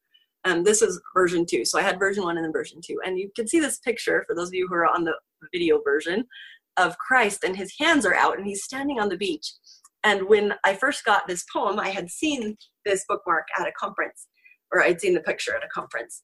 Um, 0.44 0.62
this 0.62 0.82
is 0.82 1.00
version 1.14 1.44
two. 1.44 1.64
So 1.64 1.78
I 1.78 1.82
had 1.82 1.98
version 1.98 2.24
one 2.24 2.36
and 2.36 2.44
then 2.44 2.52
version 2.52 2.80
two. 2.84 3.00
And 3.04 3.18
you 3.18 3.30
can 3.34 3.48
see 3.48 3.58
this 3.58 3.78
picture 3.78 4.24
for 4.26 4.36
those 4.36 4.48
of 4.48 4.54
you 4.54 4.68
who 4.68 4.74
are 4.74 4.86
on 4.86 5.04
the 5.04 5.14
video 5.52 5.80
version 5.82 6.24
of 6.76 6.96
Christ, 6.98 7.42
and 7.42 7.56
his 7.56 7.72
hands 7.80 8.04
are 8.04 8.14
out, 8.14 8.36
and 8.36 8.46
he's 8.46 8.62
standing 8.62 9.00
on 9.00 9.08
the 9.08 9.16
beach. 9.16 9.50
And 10.06 10.28
when 10.28 10.54
I 10.64 10.74
first 10.74 11.04
got 11.04 11.26
this 11.26 11.44
poem, 11.52 11.80
I 11.80 11.88
had 11.88 12.08
seen 12.08 12.56
this 12.84 13.04
bookmark 13.08 13.48
at 13.58 13.66
a 13.66 13.72
conference, 13.72 14.28
or 14.72 14.80
I'd 14.80 15.00
seen 15.00 15.14
the 15.14 15.20
picture 15.20 15.56
at 15.56 15.64
a 15.64 15.68
conference. 15.74 16.22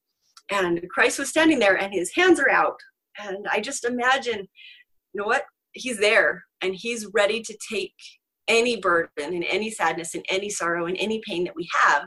And 0.52 0.80
Christ 0.88 1.18
was 1.18 1.30
standing 1.30 1.58
there, 1.58 1.76
and 1.76 1.92
his 1.92 2.12
hands 2.14 2.38
are 2.38 2.48
out. 2.48 2.78
And 3.18 3.44
I 3.50 3.58
just 3.58 3.84
imagine, 3.84 4.38
you 4.38 5.20
know 5.20 5.26
what? 5.26 5.42
He's 5.72 5.98
there, 5.98 6.44
and 6.62 6.76
he's 6.76 7.08
ready 7.12 7.42
to 7.42 7.58
take 7.72 7.94
any 8.46 8.76
burden 8.76 9.08
and 9.34 9.44
any 9.50 9.68
sadness 9.68 10.14
and 10.14 10.24
any 10.28 10.48
sorrow 10.48 10.86
and 10.86 10.96
any 10.98 11.20
pain 11.26 11.42
that 11.44 11.56
we 11.56 11.68
have, 11.74 12.04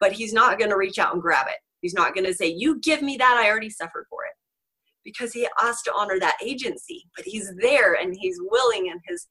but 0.00 0.12
he's 0.12 0.32
not 0.32 0.58
going 0.58 0.70
to 0.70 0.78
reach 0.78 0.98
out 0.98 1.12
and 1.12 1.20
grab 1.20 1.46
it. 1.48 1.58
He's 1.82 1.94
not 1.94 2.14
going 2.14 2.26
to 2.26 2.34
say, 2.34 2.46
You 2.46 2.80
give 2.80 3.02
me 3.02 3.18
that, 3.18 3.36
I 3.38 3.50
already 3.50 3.70
suffered 3.70 4.06
for 4.08 4.24
it 4.24 4.32
because 5.04 5.32
he 5.34 5.46
has 5.58 5.82
to 5.82 5.92
honor 5.94 6.18
that 6.20 6.38
agency. 6.42 7.04
But 7.16 7.26
he's 7.26 7.52
there 7.60 7.94
and 7.94 8.16
he's 8.18 8.38
willing, 8.40 8.88
and 8.90 9.00
his 9.06 9.26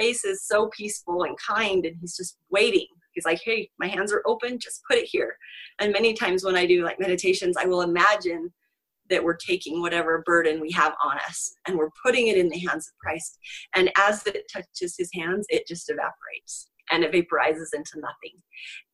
face 0.00 0.24
is 0.24 0.46
so 0.46 0.70
peaceful 0.76 1.24
and 1.24 1.36
kind, 1.38 1.84
and 1.84 1.96
he's 2.00 2.16
just 2.16 2.36
waiting. 2.50 2.86
He's 3.12 3.24
like, 3.24 3.40
Hey, 3.44 3.70
my 3.78 3.88
hands 3.88 4.12
are 4.12 4.22
open, 4.26 4.58
just 4.58 4.82
put 4.88 4.98
it 4.98 5.08
here. 5.10 5.36
And 5.80 5.92
many 5.92 6.14
times 6.14 6.44
when 6.44 6.56
I 6.56 6.66
do 6.66 6.84
like 6.84 7.00
meditations, 7.00 7.56
I 7.56 7.66
will 7.66 7.82
imagine 7.82 8.52
that 9.10 9.22
we're 9.22 9.36
taking 9.36 9.80
whatever 9.80 10.22
burden 10.24 10.60
we 10.60 10.70
have 10.70 10.94
on 11.04 11.16
us 11.28 11.52
and 11.66 11.76
we're 11.76 11.90
putting 12.04 12.28
it 12.28 12.38
in 12.38 12.48
the 12.48 12.58
hands 12.58 12.86
of 12.88 12.94
Christ. 13.02 13.38
And 13.74 13.90
as 13.98 14.24
it 14.26 14.44
touches 14.52 14.94
his 14.96 15.10
hands, 15.12 15.46
it 15.48 15.66
just 15.66 15.90
evaporates 15.90 16.70
and 16.92 17.02
it 17.02 17.12
vaporizes 17.12 17.74
into 17.74 17.96
nothing. 17.96 18.40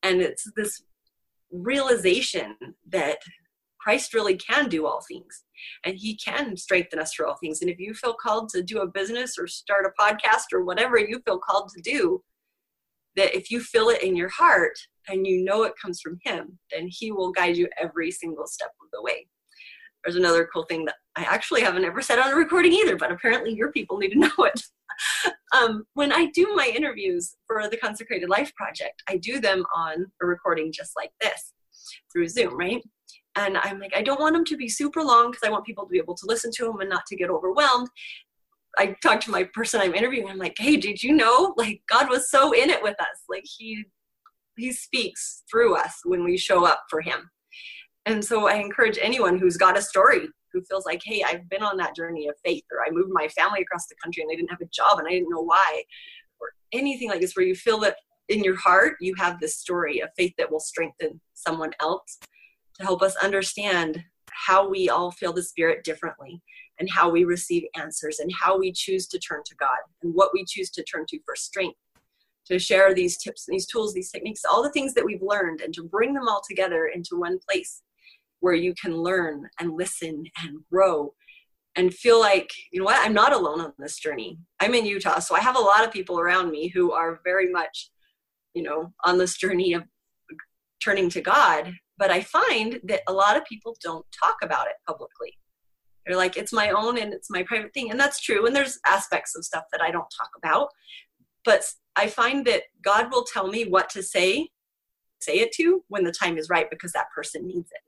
And 0.02 0.22
it's 0.22 0.50
this 0.56 0.82
realization 1.52 2.56
that 2.88 3.18
Christ 3.86 4.14
really 4.14 4.34
can 4.34 4.68
do 4.68 4.84
all 4.84 5.00
things 5.06 5.44
and 5.84 5.96
he 5.96 6.16
can 6.16 6.56
strengthen 6.56 6.98
us 6.98 7.14
for 7.14 7.24
all 7.24 7.36
things. 7.36 7.60
And 7.60 7.70
if 7.70 7.78
you 7.78 7.94
feel 7.94 8.14
called 8.14 8.48
to 8.48 8.60
do 8.60 8.80
a 8.80 8.88
business 8.88 9.38
or 9.38 9.46
start 9.46 9.86
a 9.86 10.02
podcast 10.02 10.52
or 10.52 10.64
whatever 10.64 10.98
you 10.98 11.22
feel 11.24 11.38
called 11.38 11.70
to 11.72 11.80
do, 11.82 12.20
that 13.14 13.32
if 13.36 13.48
you 13.48 13.60
feel 13.60 13.88
it 13.90 14.02
in 14.02 14.16
your 14.16 14.28
heart 14.28 14.76
and 15.08 15.24
you 15.24 15.44
know 15.44 15.62
it 15.62 15.74
comes 15.80 16.00
from 16.00 16.18
him, 16.24 16.58
then 16.72 16.88
he 16.90 17.12
will 17.12 17.30
guide 17.30 17.56
you 17.56 17.68
every 17.80 18.10
single 18.10 18.48
step 18.48 18.72
of 18.82 18.88
the 18.92 19.00
way. 19.00 19.28
There's 20.04 20.16
another 20.16 20.48
cool 20.52 20.64
thing 20.64 20.84
that 20.86 20.96
I 21.14 21.22
actually 21.22 21.60
haven't 21.60 21.84
ever 21.84 22.02
said 22.02 22.18
on 22.18 22.32
a 22.32 22.36
recording 22.36 22.72
either, 22.72 22.96
but 22.96 23.12
apparently 23.12 23.54
your 23.54 23.70
people 23.70 23.98
need 23.98 24.14
to 24.14 24.18
know 24.18 24.32
it. 24.38 24.62
um, 25.56 25.84
when 25.94 26.12
I 26.12 26.26
do 26.34 26.54
my 26.56 26.72
interviews 26.74 27.36
for 27.46 27.68
the 27.68 27.76
Consecrated 27.76 28.28
Life 28.28 28.52
Project, 28.56 29.00
I 29.08 29.18
do 29.18 29.38
them 29.38 29.64
on 29.76 30.06
a 30.20 30.26
recording 30.26 30.72
just 30.72 30.90
like 30.96 31.12
this 31.20 31.52
through 32.12 32.26
Zoom, 32.26 32.56
right? 32.56 32.82
And 33.36 33.56
i'm 33.58 33.78
like 33.78 33.92
i 33.94 34.02
don't 34.02 34.20
want 34.20 34.34
them 34.34 34.44
to 34.44 34.56
be 34.56 34.68
super 34.68 35.02
long 35.02 35.30
because 35.30 35.46
i 35.46 35.50
want 35.50 35.64
people 35.64 35.84
to 35.84 35.90
be 35.90 35.98
able 35.98 36.14
to 36.14 36.26
listen 36.26 36.50
to 36.52 36.64
them 36.64 36.80
and 36.80 36.90
not 36.90 37.06
to 37.06 37.16
get 37.16 37.30
overwhelmed. 37.30 37.88
I 38.78 38.94
talked 39.02 39.22
to 39.24 39.30
my 39.30 39.44
person 39.54 39.80
i'm 39.80 39.94
interviewing 39.94 40.28
i'm 40.28 40.38
like 40.38 40.56
hey 40.58 40.76
did 40.76 41.02
you 41.02 41.12
know 41.12 41.54
like 41.56 41.80
god 41.88 42.10
was 42.10 42.30
so 42.30 42.52
in 42.52 42.68
it 42.68 42.82
with 42.82 43.00
us 43.00 43.24
like 43.28 43.44
he 43.44 43.84
he 44.56 44.72
speaks 44.72 45.42
through 45.50 45.76
us 45.76 46.00
when 46.04 46.24
we 46.24 46.38
show 46.38 46.64
up 46.64 46.84
for 46.88 47.00
him. 47.00 47.30
And 48.06 48.24
so 48.24 48.48
i 48.48 48.54
encourage 48.54 48.98
anyone 49.00 49.38
who's 49.38 49.56
got 49.56 49.78
a 49.78 49.82
story 49.82 50.28
who 50.52 50.62
feels 50.64 50.86
like 50.86 51.00
hey 51.04 51.24
i've 51.26 51.48
been 51.48 51.62
on 51.62 51.76
that 51.78 51.96
journey 51.96 52.28
of 52.28 52.34
faith 52.44 52.64
or 52.70 52.84
i 52.86 52.90
moved 52.90 53.10
my 53.12 53.28
family 53.28 53.60
across 53.62 53.86
the 53.88 53.96
country 54.02 54.22
and 54.22 54.30
they 54.30 54.36
didn't 54.36 54.50
have 54.50 54.60
a 54.60 54.68
job 54.72 54.98
and 54.98 55.08
i 55.08 55.10
didn't 55.10 55.30
know 55.30 55.42
why 55.42 55.82
or 56.40 56.48
anything 56.72 57.08
like 57.08 57.20
this 57.20 57.34
where 57.34 57.44
you 57.44 57.54
feel 57.54 57.80
that 57.80 57.96
in 58.28 58.44
your 58.44 58.56
heart 58.56 58.94
you 59.00 59.14
have 59.16 59.40
this 59.40 59.56
story 59.56 60.00
of 60.00 60.08
faith 60.16 60.32
that 60.38 60.50
will 60.50 60.60
strengthen 60.60 61.20
someone 61.34 61.72
else 61.80 62.18
to 62.78 62.84
help 62.84 63.02
us 63.02 63.16
understand 63.16 64.02
how 64.46 64.68
we 64.68 64.88
all 64.88 65.10
feel 65.10 65.32
the 65.32 65.42
Spirit 65.42 65.84
differently 65.84 66.42
and 66.78 66.90
how 66.90 67.08
we 67.08 67.24
receive 67.24 67.64
answers 67.74 68.18
and 68.18 68.30
how 68.32 68.58
we 68.58 68.72
choose 68.72 69.06
to 69.08 69.18
turn 69.18 69.40
to 69.46 69.54
God 69.56 69.78
and 70.02 70.14
what 70.14 70.30
we 70.34 70.44
choose 70.46 70.70
to 70.70 70.84
turn 70.84 71.04
to 71.08 71.18
for 71.24 71.34
strength. 71.34 71.78
To 72.48 72.60
share 72.60 72.94
these 72.94 73.16
tips, 73.16 73.44
these 73.48 73.66
tools, 73.66 73.92
these 73.92 74.12
techniques, 74.12 74.42
all 74.48 74.62
the 74.62 74.70
things 74.70 74.94
that 74.94 75.04
we've 75.04 75.22
learned, 75.22 75.62
and 75.62 75.74
to 75.74 75.82
bring 75.82 76.14
them 76.14 76.28
all 76.28 76.40
together 76.48 76.86
into 76.94 77.18
one 77.18 77.40
place 77.48 77.82
where 78.38 78.54
you 78.54 78.72
can 78.80 78.96
learn 78.96 79.48
and 79.58 79.76
listen 79.76 80.22
and 80.40 80.58
grow 80.70 81.12
and 81.74 81.92
feel 81.92 82.20
like, 82.20 82.52
you 82.70 82.78
know 82.78 82.84
what, 82.84 83.04
I'm 83.04 83.14
not 83.14 83.32
alone 83.32 83.60
on 83.60 83.72
this 83.78 83.98
journey. 83.98 84.38
I'm 84.60 84.74
in 84.74 84.86
Utah, 84.86 85.18
so 85.18 85.34
I 85.34 85.40
have 85.40 85.56
a 85.56 85.60
lot 85.60 85.84
of 85.84 85.92
people 85.92 86.20
around 86.20 86.52
me 86.52 86.68
who 86.68 86.92
are 86.92 87.20
very 87.24 87.50
much, 87.50 87.90
you 88.54 88.62
know, 88.62 88.92
on 89.04 89.18
this 89.18 89.36
journey 89.36 89.72
of 89.72 89.82
turning 90.80 91.10
to 91.10 91.20
God 91.20 91.72
but 91.98 92.10
I 92.10 92.20
find 92.20 92.80
that 92.84 93.02
a 93.08 93.12
lot 93.12 93.36
of 93.36 93.44
people 93.44 93.76
don't 93.82 94.04
talk 94.12 94.36
about 94.42 94.66
it 94.66 94.74
publicly. 94.86 95.38
They're 96.06 96.16
like, 96.16 96.36
it's 96.36 96.52
my 96.52 96.70
own 96.70 96.98
and 96.98 97.12
it's 97.12 97.30
my 97.30 97.42
private 97.42 97.74
thing. 97.74 97.90
And 97.90 97.98
that's 97.98 98.20
true. 98.20 98.46
And 98.46 98.54
there's 98.54 98.78
aspects 98.86 99.34
of 99.34 99.44
stuff 99.44 99.64
that 99.72 99.82
I 99.82 99.90
don't 99.90 100.06
talk 100.16 100.30
about. 100.36 100.68
But 101.44 101.64
I 101.96 102.06
find 102.06 102.46
that 102.46 102.62
God 102.82 103.10
will 103.10 103.24
tell 103.24 103.48
me 103.48 103.64
what 103.64 103.90
to 103.90 104.02
say, 104.02 104.50
say 105.20 105.38
it 105.38 105.52
to 105.52 105.82
when 105.88 106.04
the 106.04 106.12
time 106.12 106.38
is 106.38 106.48
right 106.48 106.70
because 106.70 106.92
that 106.92 107.10
person 107.14 107.46
needs 107.46 107.70
it. 107.72 107.80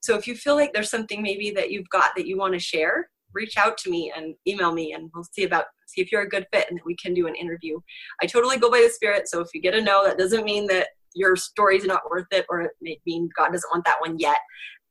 So 0.00 0.16
if 0.16 0.26
you 0.26 0.36
feel 0.36 0.54
like 0.54 0.72
there's 0.72 0.90
something 0.90 1.22
maybe 1.22 1.50
that 1.52 1.70
you've 1.70 1.88
got 1.88 2.14
that 2.16 2.26
you 2.26 2.38
want 2.38 2.54
to 2.54 2.60
share, 2.60 3.10
reach 3.32 3.56
out 3.56 3.76
to 3.78 3.90
me 3.90 4.12
and 4.16 4.34
email 4.46 4.72
me 4.72 4.92
and 4.92 5.10
we'll 5.14 5.24
see 5.24 5.44
about 5.44 5.64
see 5.86 6.00
if 6.00 6.10
you're 6.10 6.22
a 6.22 6.28
good 6.28 6.46
fit 6.52 6.66
and 6.68 6.78
that 6.78 6.86
we 6.86 6.96
can 6.96 7.14
do 7.14 7.26
an 7.26 7.34
interview. 7.34 7.78
I 8.22 8.26
totally 8.26 8.58
go 8.58 8.70
by 8.70 8.82
the 8.82 8.90
spirit. 8.90 9.28
So 9.28 9.40
if 9.40 9.48
you 9.54 9.60
get 9.60 9.74
a 9.74 9.80
no, 9.80 10.04
that 10.04 10.18
doesn't 10.18 10.44
mean 10.44 10.66
that 10.68 10.88
your 11.14 11.36
story's 11.36 11.84
not 11.84 12.08
worth 12.10 12.26
it 12.30 12.46
or 12.48 12.62
it 12.62 12.72
may 12.80 13.00
mean 13.06 13.28
God 13.36 13.52
doesn't 13.52 13.70
want 13.72 13.84
that 13.84 14.00
one 14.00 14.18
yet. 14.18 14.38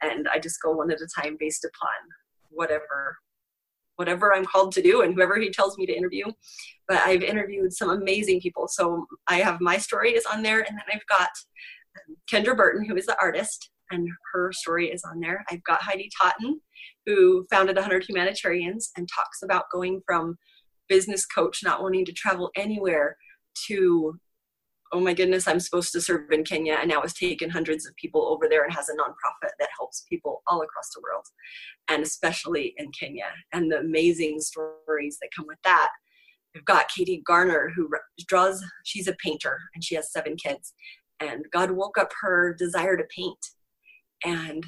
And 0.01 0.27
I 0.27 0.39
just 0.39 0.61
go 0.61 0.71
one 0.71 0.91
at 0.91 1.01
a 1.01 1.07
time 1.21 1.37
based 1.39 1.65
upon 1.65 1.89
whatever 2.49 3.17
whatever 3.95 4.33
I'm 4.33 4.45
called 4.45 4.71
to 4.73 4.81
do 4.81 5.01
and 5.01 5.13
whoever 5.13 5.37
he 5.37 5.51
tells 5.51 5.77
me 5.77 5.85
to 5.85 5.95
interview. 5.95 6.25
But 6.87 6.97
I've 7.05 7.23
interviewed 7.23 7.73
some 7.73 7.89
amazing 7.89 8.41
people. 8.41 8.67
So 8.67 9.05
I 9.27 9.35
have 9.35 9.61
my 9.61 9.77
story 9.77 10.11
is 10.11 10.25
on 10.25 10.41
there, 10.41 10.59
and 10.59 10.77
then 10.77 10.85
I've 10.91 11.05
got 11.07 11.29
um, 11.97 12.15
Kendra 12.31 12.57
Burton, 12.57 12.85
who 12.85 12.95
is 12.95 13.05
the 13.05 13.17
artist, 13.21 13.69
and 13.91 14.07
her 14.33 14.51
story 14.51 14.87
is 14.87 15.03
on 15.03 15.19
there. 15.19 15.45
I've 15.49 15.63
got 15.63 15.83
Heidi 15.83 16.09
Totten, 16.21 16.59
who 17.05 17.45
founded 17.49 17.75
100 17.75 18.05
Humanitarians 18.07 18.91
and 18.97 19.07
talks 19.13 19.43
about 19.43 19.65
going 19.71 20.01
from 20.05 20.37
business 20.89 21.25
coach, 21.25 21.61
not 21.63 21.81
wanting 21.81 22.05
to 22.05 22.13
travel 22.13 22.51
anywhere, 22.55 23.15
to 23.67 24.19
oh 24.93 24.99
my 24.99 25.13
goodness, 25.13 25.47
I'm 25.47 25.59
supposed 25.59 25.91
to 25.93 26.01
serve 26.01 26.31
in 26.31 26.43
Kenya, 26.43 26.77
and 26.79 26.89
now 26.89 27.01
has 27.01 27.13
taken 27.13 27.49
hundreds 27.49 27.87
of 27.87 27.95
people 27.95 28.27
over 28.27 28.47
there 28.47 28.63
and 28.63 28.71
has 28.71 28.89
a 28.89 28.93
nonprofit 28.93 29.49
that 29.59 29.69
helps 29.77 30.05
people 30.07 30.43
all 30.47 30.61
across 30.61 30.91
the 30.93 31.01
world, 31.01 31.25
and 31.89 32.03
especially 32.03 32.75
in 32.77 32.91
Kenya, 32.97 33.25
and 33.53 33.71
the 33.71 33.79
amazing 33.79 34.39
stories 34.39 35.17
that 35.19 35.29
come 35.35 35.47
with 35.47 35.57
that. 35.63 35.89
We've 36.53 36.63
got 36.63 36.89
Katie 36.89 37.23
Garner, 37.25 37.71
who 37.75 37.89
draws, 38.27 38.63
she's 38.83 39.07
a 39.07 39.15
painter, 39.23 39.59
and 39.73 39.83
she 39.83 39.95
has 39.95 40.11
seven 40.11 40.35
kids. 40.35 40.73
And 41.19 41.45
God 41.51 41.71
woke 41.71 41.97
up 41.97 42.11
her 42.21 42.53
desire 42.53 42.95
to 42.95 43.03
paint 43.15 43.39
and 44.23 44.63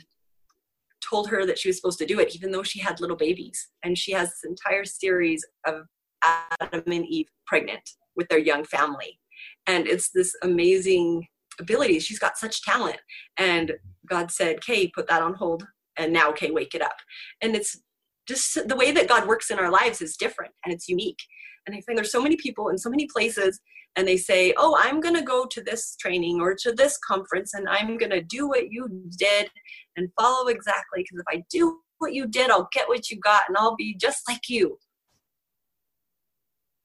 told 1.07 1.29
her 1.29 1.45
that 1.45 1.59
she 1.59 1.69
was 1.69 1.77
supposed 1.77 1.99
to 1.99 2.05
do 2.07 2.19
it, 2.19 2.35
even 2.35 2.51
though 2.51 2.63
she 2.63 2.79
had 2.79 2.99
little 2.99 3.15
babies. 3.15 3.67
And 3.83 3.95
she 3.95 4.13
has 4.13 4.29
this 4.29 4.49
entire 4.49 4.85
series 4.85 5.45
of 5.67 5.83
Adam 6.23 6.83
and 6.87 7.05
Eve 7.05 7.27
pregnant 7.45 7.87
with 8.15 8.27
their 8.29 8.39
young 8.39 8.63
family 8.63 9.19
and 9.67 9.87
it's 9.87 10.09
this 10.09 10.35
amazing 10.43 11.27
ability. 11.59 11.99
She's 11.99 12.19
got 12.19 12.37
such 12.37 12.61
talent. 12.63 12.97
And 13.37 13.73
god 14.09 14.31
said 14.31 14.61
kay 14.61 14.87
put 14.87 15.07
that 15.07 15.21
on 15.21 15.33
hold. 15.33 15.67
And 15.97 16.11
now 16.11 16.31
kay 16.31 16.51
wake 16.51 16.75
it 16.75 16.81
up. 16.81 16.97
And 17.41 17.55
it's 17.55 17.79
just 18.27 18.67
the 18.67 18.75
way 18.75 18.91
that 18.91 19.07
god 19.07 19.27
works 19.27 19.49
in 19.49 19.59
our 19.59 19.71
lives 19.71 20.01
is 20.01 20.17
different 20.17 20.53
and 20.63 20.73
it's 20.73 20.87
unique. 20.87 21.19
And 21.65 21.75
i 21.75 21.81
find 21.81 21.97
there's 21.97 22.11
so 22.11 22.21
many 22.21 22.35
people 22.35 22.69
in 22.69 22.77
so 22.77 22.89
many 22.89 23.07
places 23.07 23.59
and 23.95 24.07
they 24.07 24.17
say 24.17 24.53
oh 24.57 24.77
i'm 24.79 24.99
going 24.99 25.15
to 25.15 25.21
go 25.21 25.45
to 25.45 25.61
this 25.61 25.95
training 25.95 26.39
or 26.39 26.55
to 26.55 26.71
this 26.71 26.97
conference 26.97 27.53
and 27.53 27.67
i'm 27.67 27.97
going 27.97 28.11
to 28.11 28.21
do 28.21 28.47
what 28.47 28.71
you 28.71 28.87
did 29.17 29.49
and 29.95 30.09
follow 30.19 30.47
exactly 30.47 30.99
because 30.99 31.19
if 31.19 31.25
i 31.29 31.43
do 31.49 31.79
what 31.99 32.13
you 32.13 32.27
did 32.27 32.49
i'll 32.49 32.69
get 32.71 32.87
what 32.87 33.09
you 33.09 33.19
got 33.19 33.43
and 33.47 33.57
i'll 33.57 33.75
be 33.75 33.95
just 33.95 34.21
like 34.27 34.49
you 34.49 34.77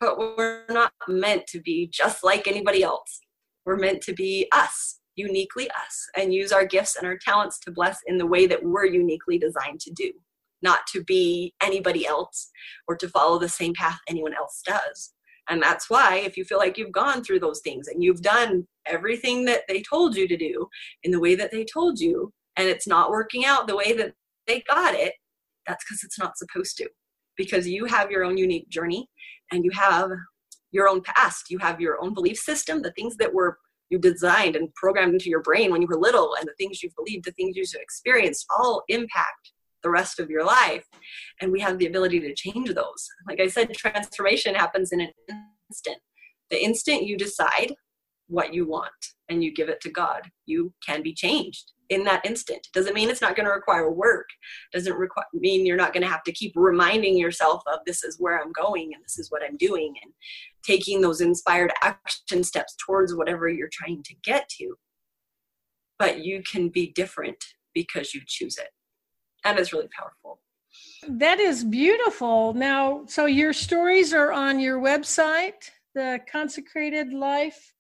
but 0.01 0.19
we're 0.19 0.65
not 0.71 0.93
meant 1.07 1.47
to 1.49 1.61
be 1.61 1.89
just 1.93 2.25
like 2.25 2.49
anybody 2.49 2.83
else. 2.83 3.21
We're 3.67 3.77
meant 3.77 4.01
to 4.03 4.15
be 4.15 4.49
us, 4.51 4.99
uniquely 5.15 5.71
us, 5.71 6.09
and 6.17 6.33
use 6.33 6.53
our 6.53 6.65
gifts 6.65 6.97
and 6.97 7.07
our 7.07 7.19
talents 7.19 7.59
to 7.61 7.71
bless 7.71 7.99
in 8.07 8.17
the 8.17 8.27
way 8.27 8.47
that 8.47 8.65
we're 8.65 8.87
uniquely 8.87 9.39
designed 9.39 9.81
to 9.81 9.93
do, 9.93 10.11
not 10.63 10.81
to 10.93 11.05
be 11.05 11.55
anybody 11.63 12.07
else 12.07 12.51
or 12.89 12.97
to 12.97 13.09
follow 13.09 13.39
the 13.39 13.49
same 13.49 13.75
path 13.75 13.99
anyone 14.09 14.35
else 14.35 14.63
does. 14.65 15.13
And 15.51 15.63
that's 15.63 15.91
why, 15.91 16.17
if 16.17 16.37
you 16.37 16.45
feel 16.45 16.59
like 16.59 16.79
you've 16.79 16.93
gone 16.93 17.23
through 17.23 17.41
those 17.41 17.61
things 17.61 17.89
and 17.89 18.03
you've 18.03 18.23
done 18.23 18.67
everything 18.87 19.45
that 19.47 19.63
they 19.69 19.83
told 19.83 20.17
you 20.17 20.27
to 20.29 20.37
do 20.37 20.67
in 21.03 21.11
the 21.11 21.21
way 21.21 21.35
that 21.35 21.51
they 21.51 21.65
told 21.65 21.99
you, 21.99 22.33
and 22.57 22.69
it's 22.69 22.87
not 22.87 23.11
working 23.11 23.45
out 23.45 23.67
the 23.67 23.77
way 23.77 23.93
that 23.93 24.15
they 24.47 24.63
got 24.69 24.95
it, 24.95 25.15
that's 25.67 25.85
because 25.85 26.03
it's 26.05 26.19
not 26.19 26.39
supposed 26.39 26.77
to. 26.79 26.89
Because 27.37 27.67
you 27.67 27.87
have 27.87 28.11
your 28.11 28.25
own 28.25 28.37
unique 28.37 28.69
journey 28.69 29.09
and 29.53 29.65
you 29.65 29.71
have 29.73 30.11
your 30.73 30.89
own 30.89 31.01
past 31.03 31.51
you 31.51 31.59
have 31.59 31.81
your 31.81 32.03
own 32.03 32.15
belief 32.15 32.39
system 32.39 32.83
the 32.83 32.93
things 32.93 33.17
that 33.17 33.33
were 33.33 33.59
you 33.91 33.99
designed 33.99 34.57
and 34.57 34.73
programmed 34.75 35.13
into 35.13 35.29
your 35.29 35.43
brain 35.43 35.71
when 35.71 35.83
you 35.83 35.89
were 35.89 35.99
little 35.99 36.37
and 36.39 36.49
the 36.49 36.55
things 36.57 36.83
you've 36.83 36.95
believed, 36.95 37.25
the 37.25 37.33
things 37.33 37.57
you've 37.57 37.69
experienced 37.75 38.47
all 38.57 38.85
impact 38.89 39.53
the 39.83 39.91
rest 39.91 40.21
of 40.21 40.31
your 40.31 40.45
life. 40.45 40.85
And 41.41 41.51
we 41.51 41.61
have 41.61 41.79
the 41.79 41.87
ability 41.87 42.21
to 42.21 42.35
change 42.35 42.73
those. 42.73 43.09
Like 43.27 43.41
I 43.41 43.49
said, 43.49 43.73
transformation 43.75 44.55
happens 44.55 44.93
in 44.93 45.01
an 45.01 45.11
instant. 45.69 45.97
The 46.51 46.63
instant 46.63 47.05
you 47.05 47.17
decide 47.17 47.75
what 48.31 48.55
you 48.55 48.67
want 48.67 48.93
and 49.29 49.43
you 49.43 49.53
give 49.53 49.69
it 49.69 49.81
to 49.83 49.91
God, 49.91 50.23
you 50.47 50.73
can 50.87 51.03
be 51.03 51.13
changed 51.13 51.73
in 51.89 52.05
that 52.05 52.25
instant. 52.25 52.69
Doesn't 52.73 52.95
mean 52.95 53.11
it's 53.11 53.21
not 53.21 53.35
going 53.35 53.47
to 53.47 53.53
require 53.53 53.91
work. 53.91 54.29
Doesn't 54.73 54.95
require 54.95 55.27
mean 55.35 55.67
you're 55.67 55.77
not 55.77 55.93
going 55.93 56.05
to 56.05 56.09
have 56.09 56.23
to 56.23 56.33
keep 56.33 56.53
reminding 56.55 57.19
yourself 57.19 57.63
of 57.67 57.81
this 57.85 58.05
is 58.05 58.17
where 58.21 58.41
I'm 58.41 58.53
going 58.53 58.93
and 58.95 59.03
this 59.05 59.19
is 59.19 59.31
what 59.31 59.43
I'm 59.43 59.57
doing 59.57 59.95
and 60.03 60.13
taking 60.63 61.01
those 61.01 61.21
inspired 61.21 61.73
action 61.83 62.45
steps 62.45 62.77
towards 62.87 63.15
whatever 63.15 63.49
you're 63.49 63.71
trying 63.73 64.03
to 64.05 64.15
get 64.23 64.49
to. 64.61 64.77
But 65.99 66.25
you 66.25 66.43
can 66.51 66.69
be 66.69 66.93
different 66.93 67.45
because 67.75 68.15
you 68.15 68.23
choose 68.27 68.57
it. 68.57 68.69
And 69.45 69.59
it's 69.59 69.73
really 69.73 69.89
powerful. 69.97 70.41
That 71.09 71.41
is 71.41 71.65
beautiful. 71.65 72.55
Now, 72.55 73.05
so 73.07 73.27
your 73.27 73.53
stories 73.53 74.15
are 74.15 74.33
on 74.33 74.61
your 74.61 74.79
website, 74.79 75.71
the 75.95 76.21
consecrated 76.31 77.13
life 77.13 77.75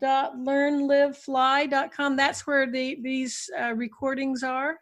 dot 0.00 0.36
learnlivefly.com 0.36 2.16
that's 2.16 2.46
where 2.46 2.70
the 2.70 2.98
these 3.02 3.48
uh, 3.60 3.72
recordings 3.74 4.42
are? 4.42 4.76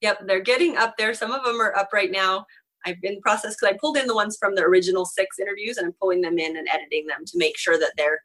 Yep 0.00 0.26
they're 0.26 0.40
getting 0.40 0.76
up 0.76 0.94
there. 0.98 1.14
Some 1.14 1.32
of 1.32 1.44
them 1.44 1.60
are 1.60 1.76
up 1.76 1.90
right 1.92 2.10
now. 2.10 2.44
I've 2.86 3.00
been 3.02 3.20
processed 3.20 3.58
because 3.60 3.74
i 3.74 3.78
pulled 3.78 3.98
in 3.98 4.06
the 4.06 4.14
ones 4.14 4.36
from 4.40 4.54
the 4.54 4.62
original 4.62 5.04
six 5.04 5.38
interviews 5.38 5.76
and 5.76 5.86
i'm 5.86 5.92
pulling 6.00 6.20
them 6.20 6.38
in 6.38 6.56
and 6.56 6.68
editing 6.72 7.06
them 7.06 7.24
to 7.26 7.38
make 7.38 7.58
sure 7.58 7.78
that 7.78 7.92
they're 7.96 8.20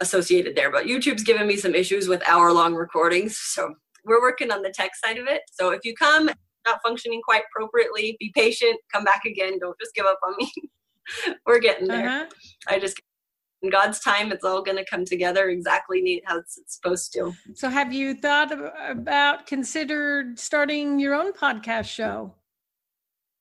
associated 0.00 0.54
there. 0.56 0.70
But 0.70 0.86
youtube's 0.86 1.22
given 1.22 1.46
me 1.46 1.56
some 1.56 1.74
issues 1.74 2.08
with 2.08 2.26
hour 2.28 2.52
long 2.52 2.74
recordings 2.74 3.38
so 3.38 3.74
we're 4.04 4.20
working 4.20 4.52
on 4.52 4.62
the 4.62 4.70
tech 4.70 4.92
side 4.94 5.18
of 5.18 5.26
it. 5.26 5.42
So 5.52 5.70
if 5.70 5.80
you 5.84 5.94
come 5.94 6.30
not 6.66 6.80
functioning 6.82 7.20
quite 7.22 7.42
appropriately 7.50 8.16
be 8.18 8.32
patient 8.34 8.76
come 8.92 9.04
back 9.04 9.24
again. 9.24 9.58
Don't 9.58 9.78
just 9.80 9.94
give 9.94 10.04
up 10.04 10.18
on 10.26 10.34
me. 10.38 10.52
We're 11.46 11.60
getting 11.60 11.86
there. 11.86 12.08
Uh-huh. 12.08 12.26
i 12.68 12.78
just 12.78 13.00
in 13.62 13.70
God's 13.70 14.00
time, 14.00 14.32
it's 14.32 14.44
all 14.44 14.62
going 14.62 14.76
to 14.76 14.84
come 14.84 15.04
together 15.04 15.48
exactly 15.48 16.00
neat 16.02 16.22
how 16.26 16.38
it's 16.38 16.60
supposed 16.66 17.12
to. 17.14 17.34
So, 17.54 17.68
have 17.68 17.92
you 17.92 18.14
thought 18.14 18.52
about 18.88 19.46
considered 19.46 20.38
starting 20.38 20.98
your 20.98 21.14
own 21.14 21.32
podcast 21.32 21.86
show? 21.86 22.34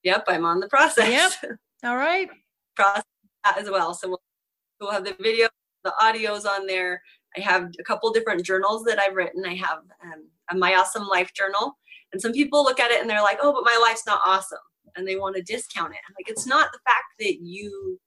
Yep, 0.03 0.25
I'm 0.27 0.45
on 0.45 0.59
the 0.59 0.67
process. 0.69 1.37
Yep. 1.41 1.57
All 1.83 1.97
right. 1.97 2.29
process 2.75 3.03
as 3.57 3.69
well. 3.69 3.93
So 3.93 4.09
we'll, 4.09 4.21
we'll 4.79 4.91
have 4.91 5.03
the 5.03 5.15
video, 5.19 5.47
the 5.83 5.93
audios 6.01 6.45
on 6.45 6.67
there. 6.67 7.01
I 7.37 7.41
have 7.41 7.71
a 7.79 7.83
couple 7.83 8.11
different 8.11 8.45
journals 8.45 8.83
that 8.85 8.99
I've 8.99 9.15
written. 9.15 9.45
I 9.45 9.55
have 9.55 9.79
um, 10.03 10.29
a 10.51 10.55
My 10.55 10.75
Awesome 10.75 11.07
Life 11.07 11.33
journal, 11.33 11.77
and 12.13 12.21
some 12.21 12.31
people 12.31 12.63
look 12.63 12.79
at 12.79 12.91
it 12.91 13.01
and 13.01 13.09
they're 13.09 13.21
like, 13.21 13.39
"Oh, 13.41 13.51
but 13.51 13.65
my 13.65 13.77
life's 13.81 14.05
not 14.05 14.21
awesome," 14.25 14.57
and 14.95 15.07
they 15.07 15.17
want 15.17 15.35
to 15.35 15.41
discount 15.41 15.93
it. 15.93 15.99
I'm 16.07 16.15
like, 16.17 16.29
it's 16.29 16.45
not 16.45 16.71
the 16.71 16.79
fact 16.85 17.05
that 17.19 17.39
you 17.41 17.99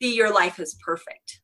see 0.00 0.14
your 0.14 0.32
life 0.32 0.58
as 0.58 0.76
perfect, 0.84 1.40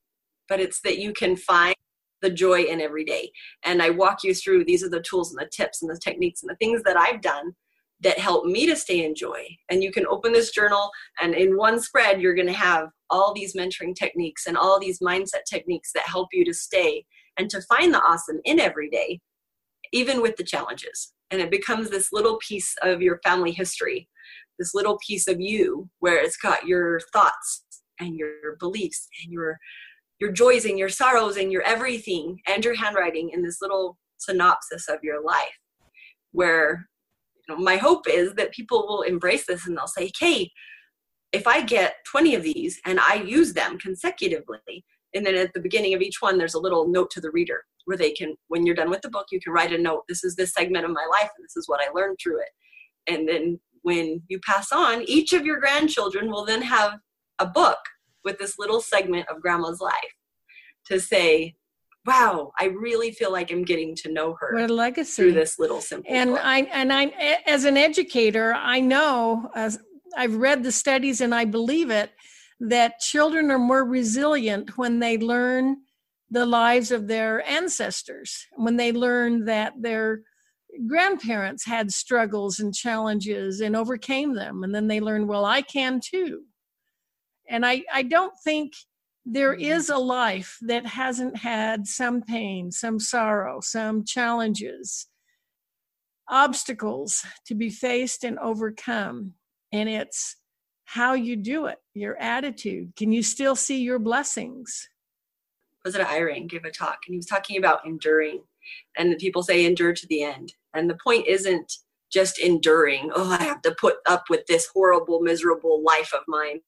but 0.49 0.61
it's 0.61 0.81
that 0.83 0.99
you 0.99 1.13
can 1.13 1.37
find 1.37 1.75
the 2.23 2.31
joy 2.31 2.63
in 2.63 2.81
every 2.81 3.05
day. 3.05 3.31
And 3.65 3.83
I 3.83 3.91
walk 3.91 4.25
you 4.25 4.35
through 4.35 4.65
these 4.65 4.83
are 4.83 4.89
the 4.89 5.03
tools 5.03 5.33
and 5.33 5.41
the 5.41 5.51
tips 5.53 5.83
and 5.83 5.91
the 5.91 6.01
techniques 6.03 6.43
and 6.43 6.51
the 6.51 6.57
things 6.57 6.83
that 6.85 6.97
I've 6.97 7.21
done 7.21 7.53
that 8.01 8.19
help 8.19 8.45
me 8.45 8.67
to 8.67 8.77
stay 8.77 9.05
in 9.05 9.15
joy. 9.15 9.43
And 9.71 9.83
you 9.83 9.91
can 9.91 10.07
open 10.07 10.33
this 10.33 10.51
journal, 10.51 10.91
and 11.21 11.35
in 11.35 11.57
one 11.57 11.81
spread, 11.81 12.21
you're 12.21 12.35
going 12.35 12.47
to 12.47 12.53
have 12.53 12.89
all 13.09 13.33
these 13.33 13.55
mentoring 13.55 13.95
techniques 13.95 14.47
and 14.47 14.57
all 14.57 14.79
these 14.79 15.01
mindset 15.01 15.45
techniques 15.49 15.93
that 15.95 16.07
help 16.07 16.29
you 16.33 16.45
to 16.45 16.53
stay 16.53 17.05
and 17.39 17.49
to 17.51 17.63
find 17.63 17.93
the 17.93 18.03
awesome 18.03 18.41
in 18.45 18.61
every 18.61 18.91
day, 18.91 19.21
even 19.93 20.21
with 20.21 20.37
the 20.37 20.45
challenges. 20.45 21.13
And 21.31 21.41
it 21.41 21.51
becomes 21.51 21.91
this 21.91 22.13
little 22.13 22.39
piece 22.47 22.75
of 22.83 23.01
your 23.01 23.19
family 23.25 23.53
history, 23.53 24.09
this 24.59 24.75
little 24.75 24.99
piece 25.07 25.27
of 25.27 25.41
you 25.41 25.89
where 26.01 26.23
it's 26.23 26.37
got 26.37 26.67
your 26.67 27.01
thoughts 27.13 27.65
and 28.01 28.17
your 28.17 28.57
beliefs 28.59 29.09
and 29.23 29.33
your 29.33 29.59
your 30.19 30.33
joys 30.33 30.65
and 30.65 30.79
your 30.79 30.89
sorrows 30.89 31.37
and 31.37 31.53
your 31.53 31.63
everything 31.63 32.41
and 32.49 32.65
your 32.65 32.75
handwriting 32.75 33.31
in 33.31 33.43
this 33.43 33.59
little 33.61 33.99
synopsis 34.17 34.89
of 34.89 34.99
your 35.03 35.23
life 35.23 35.59
where 36.33 36.87
you 37.37 37.55
know 37.55 37.61
my 37.63 37.77
hope 37.77 38.09
is 38.09 38.35
that 38.35 38.53
people 38.53 38.87
will 38.89 39.03
embrace 39.03 39.47
this 39.47 39.67
and 39.67 39.77
they'll 39.77 39.87
say 39.87 40.11
hey 40.19 40.51
if 41.33 41.47
i 41.47 41.61
get 41.61 41.97
20 42.11 42.35
of 42.35 42.43
these 42.43 42.81
and 42.87 42.99
i 43.01 43.15
use 43.15 43.53
them 43.53 43.79
consecutively 43.79 44.85
and 45.15 45.25
then 45.25 45.35
at 45.35 45.53
the 45.53 45.61
beginning 45.61 45.95
of 45.95 46.01
each 46.01 46.21
one 46.21 46.39
there's 46.39 46.55
a 46.55 46.61
little 46.61 46.89
note 46.89 47.11
to 47.11 47.21
the 47.21 47.31
reader 47.31 47.63
where 47.85 47.97
they 47.97 48.11
can 48.11 48.35
when 48.49 48.65
you're 48.65 48.75
done 48.75 48.91
with 48.91 49.03
the 49.03 49.11
book 49.11 49.27
you 49.31 49.41
can 49.41 49.53
write 49.53 49.73
a 49.73 49.79
note 49.79 50.03
this 50.09 50.25
is 50.25 50.35
this 50.35 50.53
segment 50.53 50.85
of 50.85 50.91
my 50.91 51.07
life 51.11 51.31
and 51.37 51.45
this 51.45 51.57
is 51.57 51.69
what 51.69 51.81
i 51.81 51.91
learned 51.93 52.17
through 52.23 52.41
it. 52.41 52.49
And 53.07 53.29
then 53.29 53.61
when 53.83 54.23
you 54.29 54.41
pass 54.41 54.73
on 54.73 55.03
each 55.03 55.33
of 55.33 55.47
your 55.47 55.61
grandchildren 55.61 56.31
will 56.31 56.45
then 56.45 56.63
have 56.63 56.99
a 57.39 57.47
book 57.47 57.79
with 58.25 58.39
this 58.39 58.59
little 58.59 58.81
segment 58.81 59.29
of 59.29 59.41
grandma's 59.41 59.81
life 59.81 59.95
to 60.87 61.01
say, 61.01 61.55
wow, 62.05 62.53
I 62.59 62.67
really 62.67 63.11
feel 63.11 63.33
like 63.33 63.51
I'm 63.51 63.65
getting 63.65 63.95
to 63.97 64.13
know 64.13 64.37
her. 64.41 64.55
What 64.55 64.71
a 64.71 64.75
legacy 64.75 65.23
through 65.23 65.33
this 65.33 65.59
little 65.59 65.81
simple. 65.81 66.13
And 66.13 66.31
book. 66.31 66.41
I 66.43 66.61
and 66.73 66.93
I 66.93 67.07
as 67.47 67.65
an 67.65 67.77
educator, 67.77 68.55
I 68.55 68.81
know 68.81 69.51
as 69.55 69.79
I've 70.17 70.37
read 70.37 70.63
the 70.63 70.73
studies 70.73 71.21
and 71.21 71.35
I 71.35 71.45
believe 71.45 71.91
it 71.91 72.13
that 72.61 73.01
children 73.01 73.51
are 73.51 73.59
more 73.59 73.85
resilient 73.85 74.79
when 74.79 75.01
they 75.01 75.19
learn 75.19 75.77
the 76.31 76.47
lives 76.47 76.91
of 76.91 77.07
their 77.07 77.47
ancestors, 77.49 78.47
when 78.55 78.77
they 78.77 78.93
learn 78.93 79.45
that 79.45 79.75
their 79.79 80.23
grandparents 80.87 81.65
had 81.65 81.91
struggles 81.91 82.61
and 82.61 82.75
challenges 82.75 83.61
and 83.61 83.77
overcame 83.77 84.35
them 84.35 84.63
and 84.63 84.75
then 84.75 84.89
they 84.89 85.01
learn 85.01 85.27
well 85.27 85.45
i 85.45 85.63
can 85.63 86.01
too 86.05 86.43
and 87.49 87.65
I, 87.65 87.85
I 87.93 88.03
don't 88.03 88.35
think 88.45 88.75
there 89.25 89.55
mm-hmm. 89.55 89.63
a 89.91 89.99
life 89.99 90.57
that 90.63 90.87
hasn't 90.87 91.37
had 91.37 91.87
some 91.87 92.23
pain, 92.23 92.71
some 92.71 93.01
sorrow, 93.01 93.61
some 93.61 94.05
challenges, 94.05 95.09
obstacles 96.29 97.27
to 97.47 97.55
be 97.55 97.69
faced 97.69 98.25
and 98.25 98.39
overcome. 98.39 99.35
And 99.73 99.89
it's 99.89 100.37
how 100.85 101.15
you 101.15 101.37
do 101.37 101.67
it, 101.67 101.79
your 101.95 102.17
attitude. 102.19 102.93
Can 102.97 103.13
you 103.13 103.23
still 103.23 103.57
see 103.57 103.83
your 103.83 103.99
blessings? 103.99 104.89
Was 105.85 105.95
President 105.95 106.09
Eyring 106.09 106.49
gave 106.49 106.65
a 106.65 106.71
talk 106.71 106.99
and 107.07 107.15
he 107.15 107.17
was 107.17 107.27
talking 107.27 107.59
about 107.59 107.85
enduring. 107.85 108.43
And 108.97 109.19
people 109.19 109.43
say 109.43 109.65
endure 109.65 109.93
to 109.93 110.07
the 110.07 110.23
end. 110.23 110.55
And 110.75 110.89
the 110.89 110.99
point 111.03 111.27
isn't 111.27 111.73
just 112.13 112.39
enduring, 112.39 113.11
oh, 113.15 113.31
I 113.31 113.43
have 113.43 113.63
to 113.63 113.75
put 113.79 113.97
up 114.07 114.25
with 114.31 114.47
this 114.47 114.69
horrible, 114.73 115.21
miserable 115.21 115.83
life 115.85 116.13
of 116.15 116.23
mine 116.29 116.61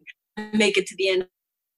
make 0.52 0.76
it 0.76 0.86
to 0.86 0.96
the 0.96 1.08
end. 1.08 1.26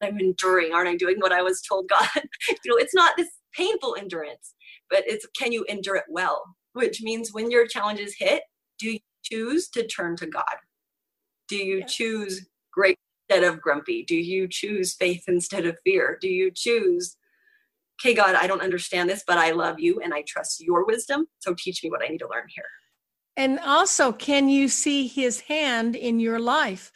I'm 0.02 0.18
enduring, 0.18 0.72
aren't 0.72 0.88
I 0.88 0.96
doing 0.96 1.16
what 1.18 1.32
I 1.32 1.42
was 1.42 1.60
told 1.60 1.88
God? 1.88 2.08
you 2.48 2.70
know, 2.70 2.76
it's 2.76 2.94
not 2.94 3.16
this 3.16 3.28
painful 3.54 3.96
endurance, 3.98 4.54
but 4.88 5.04
it's 5.06 5.26
can 5.36 5.52
you 5.52 5.64
endure 5.68 5.96
it 5.96 6.04
well? 6.08 6.42
Which 6.72 7.02
means 7.02 7.32
when 7.32 7.50
your 7.50 7.66
challenges 7.66 8.14
hit, 8.18 8.42
do 8.78 8.92
you 8.92 8.98
choose 9.22 9.68
to 9.70 9.86
turn 9.86 10.16
to 10.16 10.26
God? 10.26 10.44
Do 11.48 11.56
you 11.56 11.84
choose 11.84 12.46
great 12.72 12.96
instead 13.28 13.44
of 13.44 13.60
grumpy? 13.60 14.04
Do 14.04 14.16
you 14.16 14.48
choose 14.48 14.94
faith 14.94 15.24
instead 15.28 15.66
of 15.66 15.78
fear? 15.84 16.18
Do 16.20 16.28
you 16.28 16.50
choose, 16.54 17.16
okay, 18.00 18.14
God, 18.14 18.34
I 18.34 18.46
don't 18.46 18.62
understand 18.62 19.10
this, 19.10 19.24
but 19.26 19.38
I 19.38 19.50
love 19.50 19.78
you 19.78 20.00
and 20.00 20.14
I 20.14 20.22
trust 20.26 20.60
your 20.60 20.86
wisdom. 20.86 21.26
So 21.40 21.54
teach 21.58 21.82
me 21.82 21.90
what 21.90 22.02
I 22.02 22.08
need 22.08 22.18
to 22.18 22.28
learn 22.28 22.46
here. 22.54 22.64
And 23.36 23.58
also, 23.60 24.12
can 24.12 24.48
you 24.48 24.68
see 24.68 25.06
his 25.06 25.40
hand 25.40 25.96
in 25.96 26.20
your 26.20 26.38
life? 26.38 26.92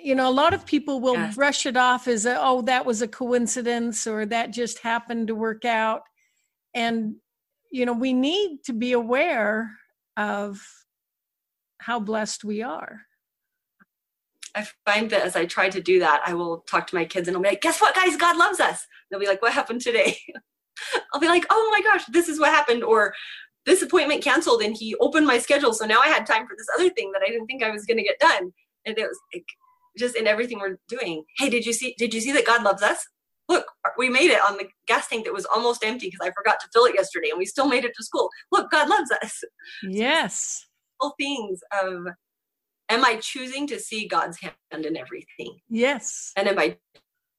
You 0.00 0.14
know 0.14 0.28
a 0.28 0.32
lot 0.32 0.54
of 0.54 0.66
people 0.66 1.00
will 1.00 1.14
yes. 1.14 1.34
brush 1.34 1.66
it 1.66 1.76
off 1.76 2.08
as 2.08 2.26
a, 2.26 2.36
oh 2.40 2.62
that 2.62 2.86
was 2.86 3.02
a 3.02 3.08
coincidence 3.08 4.06
or 4.06 4.24
that 4.26 4.50
just 4.50 4.78
happened 4.78 5.28
to 5.28 5.34
work 5.34 5.64
out. 5.64 6.02
And 6.74 7.16
you 7.70 7.86
know 7.86 7.92
we 7.92 8.12
need 8.12 8.64
to 8.64 8.72
be 8.72 8.92
aware 8.92 9.72
of 10.16 10.60
how 11.78 11.98
blessed 11.98 12.44
we 12.44 12.62
are. 12.62 13.02
I 14.54 14.66
find 14.84 15.08
that 15.10 15.22
as 15.22 15.34
i 15.34 15.46
try 15.46 15.70
to 15.70 15.80
do 15.80 15.98
that 16.00 16.22
i 16.26 16.34
will 16.34 16.58
talk 16.68 16.86
to 16.88 16.94
my 16.94 17.06
kids 17.06 17.26
and 17.26 17.34
i'll 17.34 17.42
be 17.42 17.48
like 17.48 17.62
guess 17.62 17.80
what 17.80 17.94
guys? 17.94 18.16
God 18.16 18.36
loves 18.36 18.60
us. 18.60 18.86
They'll 19.10 19.20
be 19.20 19.26
like 19.26 19.42
what 19.42 19.52
happened 19.52 19.80
today? 19.80 20.18
I'll 21.12 21.20
be 21.20 21.28
like 21.28 21.46
oh 21.50 21.68
my 21.70 21.80
gosh 21.82 22.04
this 22.06 22.28
is 22.28 22.38
what 22.38 22.50
happened 22.50 22.84
or 22.84 23.14
this 23.64 23.82
appointment 23.82 24.22
canceled 24.22 24.62
and 24.62 24.76
he 24.76 24.94
opened 24.96 25.26
my 25.26 25.38
schedule 25.38 25.72
so 25.72 25.86
now 25.86 26.00
i 26.00 26.08
had 26.08 26.26
time 26.26 26.46
for 26.46 26.56
this 26.56 26.66
other 26.76 26.90
thing 26.90 27.12
that 27.12 27.22
i 27.24 27.30
didn't 27.30 27.46
think 27.46 27.62
i 27.62 27.70
was 27.70 27.86
going 27.86 27.98
to 27.98 28.02
get 28.02 28.18
done. 28.18 28.52
And 28.84 28.98
it 28.98 29.06
was 29.06 29.20
like 29.32 29.44
just 29.98 30.16
in 30.16 30.26
everything 30.26 30.58
we're 30.58 30.78
doing. 30.88 31.24
Hey, 31.38 31.50
did 31.50 31.66
you 31.66 31.72
see? 31.72 31.94
Did 31.98 32.14
you 32.14 32.20
see 32.20 32.32
that 32.32 32.46
God 32.46 32.62
loves 32.62 32.82
us? 32.82 33.04
Look, 33.48 33.66
we 33.98 34.08
made 34.08 34.30
it 34.30 34.40
on 34.48 34.56
the 34.56 34.68
gas 34.86 35.08
tank 35.08 35.24
that 35.24 35.34
was 35.34 35.46
almost 35.46 35.84
empty 35.84 36.06
because 36.06 36.26
I 36.26 36.32
forgot 36.32 36.60
to 36.60 36.68
fill 36.72 36.84
it 36.84 36.94
yesterday, 36.94 37.30
and 37.30 37.38
we 37.38 37.44
still 37.46 37.68
made 37.68 37.84
it 37.84 37.92
to 37.96 38.04
school. 38.04 38.30
Look, 38.50 38.70
God 38.70 38.88
loves 38.88 39.10
us. 39.22 39.42
Yes. 39.82 40.64
All 41.00 41.14
things 41.18 41.60
of, 41.82 42.06
am 42.88 43.04
I 43.04 43.16
choosing 43.16 43.66
to 43.66 43.80
see 43.80 44.06
God's 44.06 44.38
hand 44.40 44.86
in 44.86 44.96
everything? 44.96 45.58
Yes. 45.68 46.30
And 46.36 46.46
am 46.46 46.58
I 46.60 46.76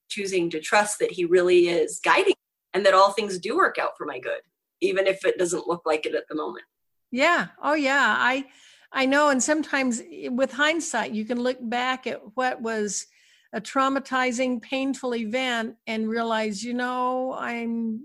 choosing 0.10 0.50
to 0.50 0.60
trust 0.60 1.00
that 1.00 1.12
He 1.12 1.24
really 1.24 1.70
is 1.70 2.02
guiding 2.04 2.36
and 2.74 2.86
that 2.86 2.94
all 2.94 3.12
things 3.12 3.40
do 3.40 3.56
work 3.56 3.78
out 3.80 3.92
for 3.98 4.06
my 4.06 4.20
good, 4.20 4.42
even 4.82 5.08
if 5.08 5.26
it 5.26 5.38
doesn't 5.38 5.68
look 5.68 5.84
like 5.86 6.06
it 6.06 6.16
at 6.16 6.28
the 6.30 6.36
moment. 6.36 6.66
Yeah. 7.12 7.48
Oh, 7.62 7.74
yeah. 7.76 8.16
I 8.18 8.46
I 8.94 9.06
know, 9.06 9.30
and 9.30 9.42
sometimes 9.42 10.02
eh, 10.02 10.30
with 10.30 10.54
hindsight, 10.54 11.12
you 11.12 11.26
can 11.26 11.42
look 11.42 11.58
back 11.60 12.06
at 12.06 12.22
what 12.36 12.62
was 12.62 13.08
a 13.54 13.60
traumatizing, 13.60 14.62
painful 14.62 15.16
event 15.16 15.76
and 15.88 16.08
realize, 16.08 16.64
you 16.64 16.74
know, 16.74 17.34
I'm 17.34 18.02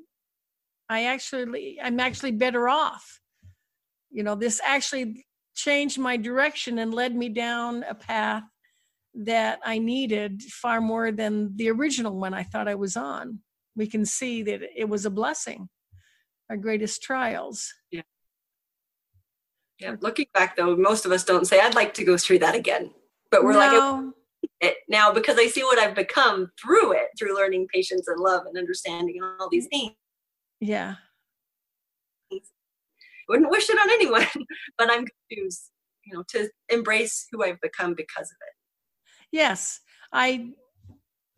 I 0.88 1.04
actually 1.04 1.78
I'm 1.82 2.00
actually 2.00 2.32
better 2.32 2.68
off. 2.68 3.20
You 4.10 4.22
know, 4.22 4.34
this 4.34 4.60
actually 4.64 5.26
changed 5.54 5.98
my 5.98 6.16
direction 6.16 6.78
and 6.78 6.94
led 6.94 7.14
me 7.14 7.28
down 7.28 7.84
a 7.88 7.94
path 7.94 8.44
that 9.14 9.58
I 9.64 9.78
needed 9.78 10.42
far 10.42 10.80
more 10.80 11.12
than 11.12 11.56
the 11.56 11.70
original 11.70 12.16
one 12.16 12.32
I 12.32 12.44
thought 12.44 12.68
I 12.68 12.74
was 12.74 12.96
on. 12.96 13.40
We 13.76 13.86
can 13.86 14.04
see 14.04 14.42
that 14.44 14.60
it 14.76 14.88
was 14.88 15.04
a 15.04 15.10
blessing, 15.10 15.68
our 16.48 16.56
greatest 16.56 17.02
trials. 17.02 17.72
Yeah. 17.90 18.02
Yeah. 19.78 19.96
Looking 20.00 20.26
back 20.34 20.56
though, 20.56 20.76
most 20.76 21.06
of 21.06 21.12
us 21.12 21.24
don't 21.24 21.46
say, 21.46 21.60
I'd 21.60 21.74
like 21.74 21.94
to 21.94 22.04
go 22.04 22.16
through 22.16 22.40
that 22.40 22.54
again. 22.54 22.90
But 23.30 23.44
we're 23.44 23.52
no. 23.52 23.58
like, 23.58 24.14
it 24.60 24.76
now 24.88 25.12
because 25.12 25.36
I 25.38 25.46
see 25.46 25.62
what 25.62 25.78
I've 25.78 25.94
become 25.94 26.50
through 26.60 26.92
it, 26.92 27.08
through 27.18 27.36
learning 27.36 27.68
patience 27.72 28.08
and 28.08 28.20
love 28.20 28.46
and 28.46 28.56
understanding 28.56 29.16
and 29.20 29.40
all 29.40 29.48
these 29.50 29.66
things. 29.68 29.92
Yeah. 30.60 30.94
Wouldn't 33.28 33.50
wish 33.50 33.68
it 33.68 33.78
on 33.78 33.90
anyone, 33.90 34.26
but 34.78 34.90
I'm 34.90 35.06
choose, 35.30 35.70
you 36.04 36.14
know, 36.14 36.24
to 36.30 36.48
embrace 36.70 37.26
who 37.30 37.44
I've 37.44 37.60
become 37.60 37.94
because 37.94 38.30
of 38.30 38.36
it. 38.40 38.54
Yes. 39.30 39.80
I 40.12 40.52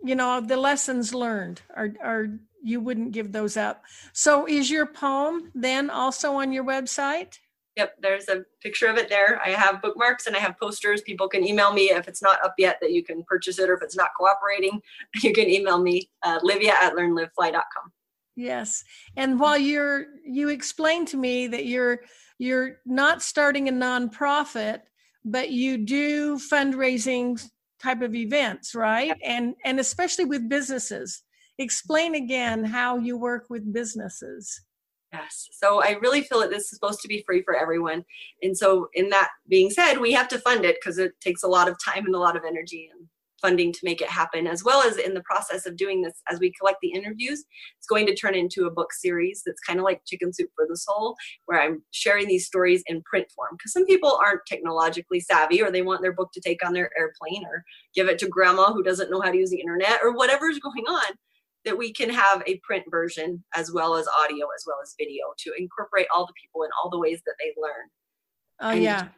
you 0.03 0.14
know, 0.14 0.40
the 0.40 0.57
lessons 0.57 1.12
learned 1.12 1.61
are 1.76 1.92
are 2.03 2.26
you 2.62 2.81
wouldn't 2.81 3.12
give 3.12 3.33
those 3.33 3.57
up. 3.57 3.83
So 4.12 4.46
is 4.46 4.70
your 4.70 4.87
poem 4.87 5.50
then 5.55 5.90
also 5.90 6.35
on 6.35 6.53
your 6.53 6.64
website? 6.64 7.38
Yep, 7.77 7.97
there's 8.03 8.29
a 8.29 8.45
picture 8.63 8.89
of 8.89 8.97
it 8.97 9.09
there. 9.09 9.41
I 9.45 9.51
have 9.51 9.81
bookmarks 9.81 10.27
and 10.27 10.37
I 10.37 10.41
have 10.41 10.59
posters. 10.59 11.03
People 11.03 11.29
can 11.29 11.47
email 11.47 11.73
me 11.73 11.91
if 11.91 12.09
it's 12.09 12.23
not 12.23 12.45
up 12.45 12.55
yet 12.59 12.79
that 12.81 12.93
you 12.93 13.05
can 13.05 13.23
purchase 13.25 13.59
it 13.59 13.71
or 13.71 13.75
if 13.75 13.83
it's 13.83 13.97
not 13.97 14.11
cooperating, 14.19 14.83
you 15.23 15.33
can 15.33 15.49
email 15.49 15.81
me, 15.81 16.11
uh, 16.25 16.41
livia 16.43 16.75
at 16.81 16.95
learnlivefly.com. 16.95 17.93
Yes. 18.37 18.83
And 19.17 19.39
while 19.39 19.59
you're 19.59 20.07
you 20.25 20.49
explained 20.49 21.09
to 21.09 21.17
me 21.17 21.47
that 21.49 21.67
you're 21.67 22.01
you're 22.39 22.79
not 22.87 23.23
starting 23.23 23.69
a 23.69 23.73
nonprofit, 23.73 24.81
but 25.25 25.51
you 25.51 25.77
do 25.77 26.39
fundraising 26.39 27.43
type 27.83 28.03
of 28.03 28.15
events, 28.15 28.75
right? 28.75 29.15
And 29.25 29.55
and 29.65 29.79
especially 29.79 30.25
with 30.25 30.49
businesses. 30.49 31.23
Explain 31.59 32.15
again 32.15 32.65
how 32.65 32.97
you 32.97 33.19
work 33.19 33.47
with 33.51 33.71
businesses. 33.73 34.63
Yes. 35.12 35.49
So 35.53 35.83
I 35.83 35.96
really 36.01 36.23
feel 36.23 36.40
that 36.40 36.51
this 36.51 36.64
is 36.64 36.70
supposed 36.70 37.01
to 37.01 37.09
be 37.09 37.25
free 37.27 37.42
for 37.42 37.57
everyone. 37.57 38.05
And 38.42 38.57
so 38.57 38.88
in 38.94 39.11
that 39.11 39.31
being 39.49 39.70
said, 39.70 39.99
we 39.99 40.12
have 40.12 40.29
to 40.29 40.38
fund 40.38 40.64
it 40.64 40.77
because 40.81 40.99
it 40.99 41.20
takes 41.20 41.42
a 41.42 41.49
lot 41.49 41.68
of 41.68 41.77
time 41.85 42.07
and 42.07 42.14
a 42.14 42.18
lot 42.18 42.37
of 42.37 42.44
energy 42.46 42.88
and 42.92 43.09
funding 43.40 43.73
to 43.73 43.81
make 43.83 44.01
it 44.01 44.09
happen, 44.09 44.46
as 44.46 44.62
well 44.62 44.83
as 44.83 44.96
in 44.99 45.14
the 45.14 45.23
process 45.23 45.66
of 45.66 45.77
doing 45.77 46.03
this, 46.03 46.23
as 46.31 46.38
we 46.38 46.53
collect 46.53 46.79
the 46.83 46.92
interviews, 46.92 47.44
it's 47.79 47.87
going 47.87 48.07
to 48.07 48.14
turn 48.14 48.35
into 48.35 48.66
a 48.66 48.70
book 48.70 48.92
series 48.92 49.42
that's 49.44 49.61
kind 49.61 49.79
of 49.79 49.85
like 49.85 50.03
Chicken 50.07 50.33
Soup 50.33 50.51
for 50.55 50.66
the 50.68 50.77
Soul, 50.77 51.16
where 51.46 51.61
I'm 51.61 51.83
sharing 51.90 52.29
these 52.29 52.46
stories 52.46 52.83
in 52.87 53.03
print 53.03 53.27
form. 53.35 53.57
Because 53.57 53.73
some 53.73 53.87
people 53.87 54.18
aren't 54.23 54.46
technologically 54.46 55.20
savvy 55.20 55.62
or 55.62 55.70
they 55.70 55.83
want 55.83 56.03
their 56.03 56.12
book 56.12 56.31
to 56.35 56.40
take 56.40 56.64
on 56.64 56.75
their 56.75 56.90
airplane 56.99 57.44
or 57.46 57.64
give 57.94 58.09
it 58.09 58.18
to 58.18 58.29
grandma 58.29 58.73
who 58.73 58.83
doesn't 58.83 59.11
know 59.11 59.20
how 59.20 59.31
to 59.31 59.38
use 59.38 59.51
the 59.51 59.61
internet 59.61 60.01
or 60.03 60.12
whatever's 60.12 60.59
going 60.59 60.85
on. 60.85 61.14
That 61.64 61.77
we 61.77 61.92
can 61.92 62.11
have 62.11 62.42
a 62.46 62.59
print 62.62 62.85
version 62.90 63.44
as 63.55 63.70
well 63.70 63.94
as 63.94 64.07
audio 64.23 64.46
as 64.57 64.64
well 64.66 64.79
as 64.83 64.94
video 64.99 65.25
to 65.40 65.53
incorporate 65.59 66.07
all 66.14 66.27
the 66.27 66.33
people 66.40 66.62
in 66.62 66.70
all 66.83 66.90
the 66.90 66.99
ways 66.99 67.20
that 67.27 67.35
they 67.38 67.53
learn. 67.61 67.88
Oh, 68.61 68.70
and 68.70 68.83
yeah. 68.83 69.09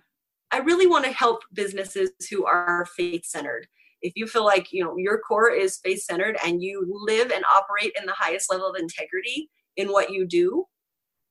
I 0.50 0.58
really 0.58 0.86
want 0.86 1.04
to 1.04 1.12
help 1.12 1.42
businesses 1.54 2.10
who 2.30 2.44
are 2.44 2.86
faith 2.96 3.24
centered 3.24 3.66
if 4.02 4.12
you 4.16 4.26
feel 4.26 4.44
like 4.44 4.72
you 4.72 4.84
know 4.84 4.96
your 4.96 5.18
core 5.18 5.50
is 5.50 5.78
faith 5.82 6.02
centered 6.02 6.36
and 6.44 6.62
you 6.62 6.84
live 7.06 7.30
and 7.30 7.44
operate 7.44 7.92
in 7.98 8.04
the 8.04 8.12
highest 8.12 8.50
level 8.50 8.68
of 8.68 8.76
integrity 8.76 9.48
in 9.76 9.88
what 9.88 10.10
you 10.10 10.26
do 10.26 10.64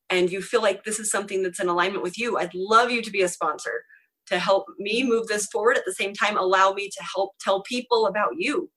and 0.09 0.31
you 0.31 0.41
feel 0.41 0.61
like 0.61 0.83
this 0.83 0.99
is 0.99 1.11
something 1.11 1.43
that's 1.43 1.59
in 1.59 1.67
alignment 1.67 2.03
with 2.03 2.17
you 2.17 2.37
i'd 2.37 2.53
love 2.53 2.89
you 2.89 3.01
to 3.01 3.11
be 3.11 3.21
a 3.21 3.27
sponsor 3.27 3.83
to 4.25 4.39
help 4.39 4.65
me 4.79 5.03
move 5.03 5.27
this 5.27 5.47
forward 5.47 5.77
at 5.77 5.85
the 5.85 5.93
same 5.93 6.13
time 6.13 6.37
allow 6.37 6.71
me 6.71 6.89
to 6.89 7.03
help 7.15 7.31
tell 7.39 7.61
people 7.63 8.07
about 8.07 8.31
you 8.37 8.69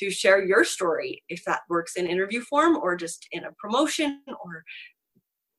to 0.00 0.10
share 0.10 0.44
your 0.44 0.64
story 0.64 1.22
if 1.28 1.42
that 1.46 1.60
works 1.68 1.96
in 1.96 2.06
interview 2.06 2.40
form 2.42 2.76
or 2.76 2.96
just 2.96 3.26
in 3.32 3.44
a 3.44 3.52
promotion 3.58 4.20
or 4.26 4.64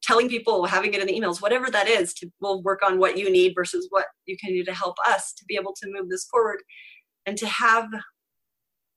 telling 0.03 0.27
people 0.27 0.65
having 0.65 0.93
it 0.93 0.99
in 0.99 1.07
the 1.07 1.19
emails 1.19 1.41
whatever 1.41 1.69
that 1.69 1.87
is 1.87 2.13
to 2.13 2.27
we'll 2.41 2.61
work 2.63 2.81
on 2.83 2.99
what 2.99 3.17
you 3.17 3.29
need 3.29 3.53
versus 3.55 3.87
what 3.91 4.05
you 4.25 4.35
can 4.43 4.51
do 4.51 4.63
to 4.63 4.73
help 4.73 4.95
us 5.07 5.33
to 5.33 5.45
be 5.45 5.55
able 5.55 5.73
to 5.73 5.89
move 5.91 6.09
this 6.09 6.27
forward 6.31 6.59
and 7.25 7.37
to 7.37 7.47
have 7.47 7.87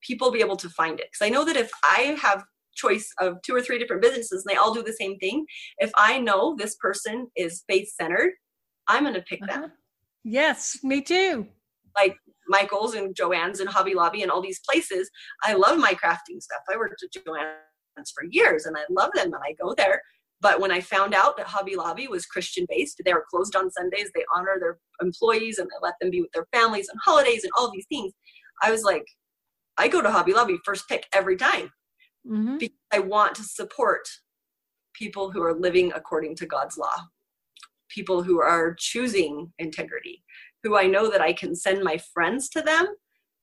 people 0.07 0.31
be 0.31 0.41
able 0.41 0.57
to 0.57 0.69
find 0.69 1.01
it. 1.01 1.09
Because 1.11 1.27
I 1.27 1.31
know 1.31 1.45
that 1.45 1.57
if 1.57 1.71
I 1.83 2.17
have 2.21 2.45
choice 2.75 3.09
of 3.21 3.41
two 3.43 3.55
or 3.55 3.63
three 3.63 3.79
different 3.79 4.03
businesses 4.03 4.45
and 4.45 4.53
they 4.53 4.59
all 4.59 4.75
do 4.75 4.83
the 4.83 4.93
same 4.93 5.17
thing, 5.19 5.47
if 5.79 5.91
I 5.97 6.19
know 6.19 6.55
this 6.57 6.77
person 6.77 7.29
is 7.37 7.65
faith 7.69 7.93
centered, 7.95 8.33
I'm 8.89 9.05
going 9.05 9.15
to 9.15 9.23
pick 9.23 9.43
uh-huh. 9.43 9.61
them. 9.63 9.73
Yes, 10.25 10.79
me 10.83 11.01
too. 11.01 11.47
Like 11.97 12.17
Michael's 12.49 12.95
and 12.95 13.15
Joann's 13.15 13.61
and 13.61 13.69
Hobby 13.69 13.95
Lobby 13.95 14.23
and 14.23 14.31
all 14.31 14.43
these 14.43 14.61
places. 14.69 15.11
I 15.43 15.55
love 15.55 15.79
my 15.79 15.95
crafting 15.95 16.41
stuff. 16.41 16.63
I 16.71 16.77
worked 16.77 17.03
at 17.03 17.23
Joann's 17.23 18.11
for 18.15 18.25
years 18.31 18.67
and 18.67 18.77
I 18.77 18.83
love 18.91 19.11
them 19.15 19.33
and 19.33 19.43
I 19.45 19.55
go 19.61 19.75
there. 19.75 20.03
But 20.41 20.61
when 20.61 20.71
I 20.71 20.81
found 20.81 21.15
out 21.15 21.37
that 21.37 21.47
Hobby 21.47 21.77
Lobby 21.77 22.07
was 22.07 22.27
Christian 22.27 22.67
based, 22.69 23.01
they 23.05 23.15
were 23.15 23.25
closed 23.31 23.57
on 23.57 23.71
Sundays, 23.71 24.11
they 24.15 24.25
honor 24.37 24.59
their 24.61 24.79
employees 25.01 25.59
and 25.59 25.69
they 25.69 25.77
let 25.83 25.95
them 26.01 26.11
be 26.11 26.21
with 26.21 26.33
their 26.33 26.47
families 26.53 26.89
and 26.91 27.01
holidays 27.03 27.45
and 27.45 27.53
all 27.57 27.71
these 27.73 27.87
things. 27.89 28.13
I 28.63 28.71
was 28.71 28.83
like, 28.83 29.05
I 29.77 29.89
go 29.89 30.03
to 30.03 30.11
Hobby 30.11 30.35
Lobby 30.35 30.59
first 30.65 30.89
pick 30.89 31.07
every 31.13 31.37
time 31.37 31.71
mm-hmm. 32.29 32.59
because 32.59 32.77
I 32.93 32.99
want 33.01 33.35
to 33.37 33.43
support 33.43 34.07
people 34.95 35.31
who 35.31 35.43
are 35.43 35.55
living 35.55 35.93
according 35.95 36.37
to 36.37 36.47
God's 36.47 36.79
law, 36.79 36.95
people 37.89 38.23
who 38.23 38.41
are 38.41 38.75
choosing 38.79 39.53
integrity, 39.59 40.23
who 40.65 40.77
I 40.77 40.87
know 40.87 41.09
that 41.11 41.21
I 41.21 41.33
can 41.33 41.55
send 41.55 41.85
my 41.85 41.99
friends 42.13 42.49
to 42.51 42.63
them 42.63 42.87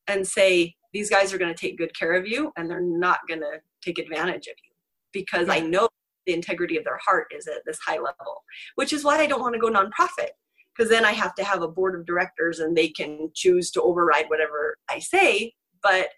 and 0.08 0.28
say, 0.28 0.76
these 0.92 1.10
guys 1.10 1.34
are 1.34 1.38
going 1.38 1.54
to 1.54 1.60
take 1.60 1.78
good 1.78 1.98
care 1.98 2.14
of 2.14 2.28
you 2.28 2.52
and 2.58 2.70
they're 2.70 2.82
not 2.82 3.20
going 3.30 3.40
to 3.40 3.62
take 3.82 3.98
advantage 3.98 4.48
of 4.48 4.56
you 4.66 4.74
because 5.14 5.48
yeah. 5.48 5.54
I 5.54 5.60
know 5.62 5.88
the 6.26 6.34
integrity 6.34 6.78
of 6.78 6.84
their 6.84 7.00
heart 7.04 7.28
is 7.36 7.48
at 7.48 7.64
this 7.66 7.80
high 7.86 7.96
level, 7.96 8.44
which 8.76 8.92
is 8.92 9.06
why 9.06 9.18
I 9.18 9.28
don't 9.28 9.42
want 9.42 9.54
to 9.54 9.60
go 9.60 9.70
nonprofit 9.70 10.32
because 10.76 10.90
then 10.90 11.06
I 11.06 11.12
have 11.12 11.36
to 11.36 11.44
have 11.44 11.62
a 11.62 11.68
board 11.68 11.96
of 11.96 12.06
directors 12.06 12.60
and 12.60 12.76
they 12.76 12.90
can 12.90 13.30
choose 13.34 13.72
to 13.72 13.82
override 13.82 14.30
whatever 14.30 14.78
I 14.90 15.00
say, 15.00 15.54
but 15.84 16.10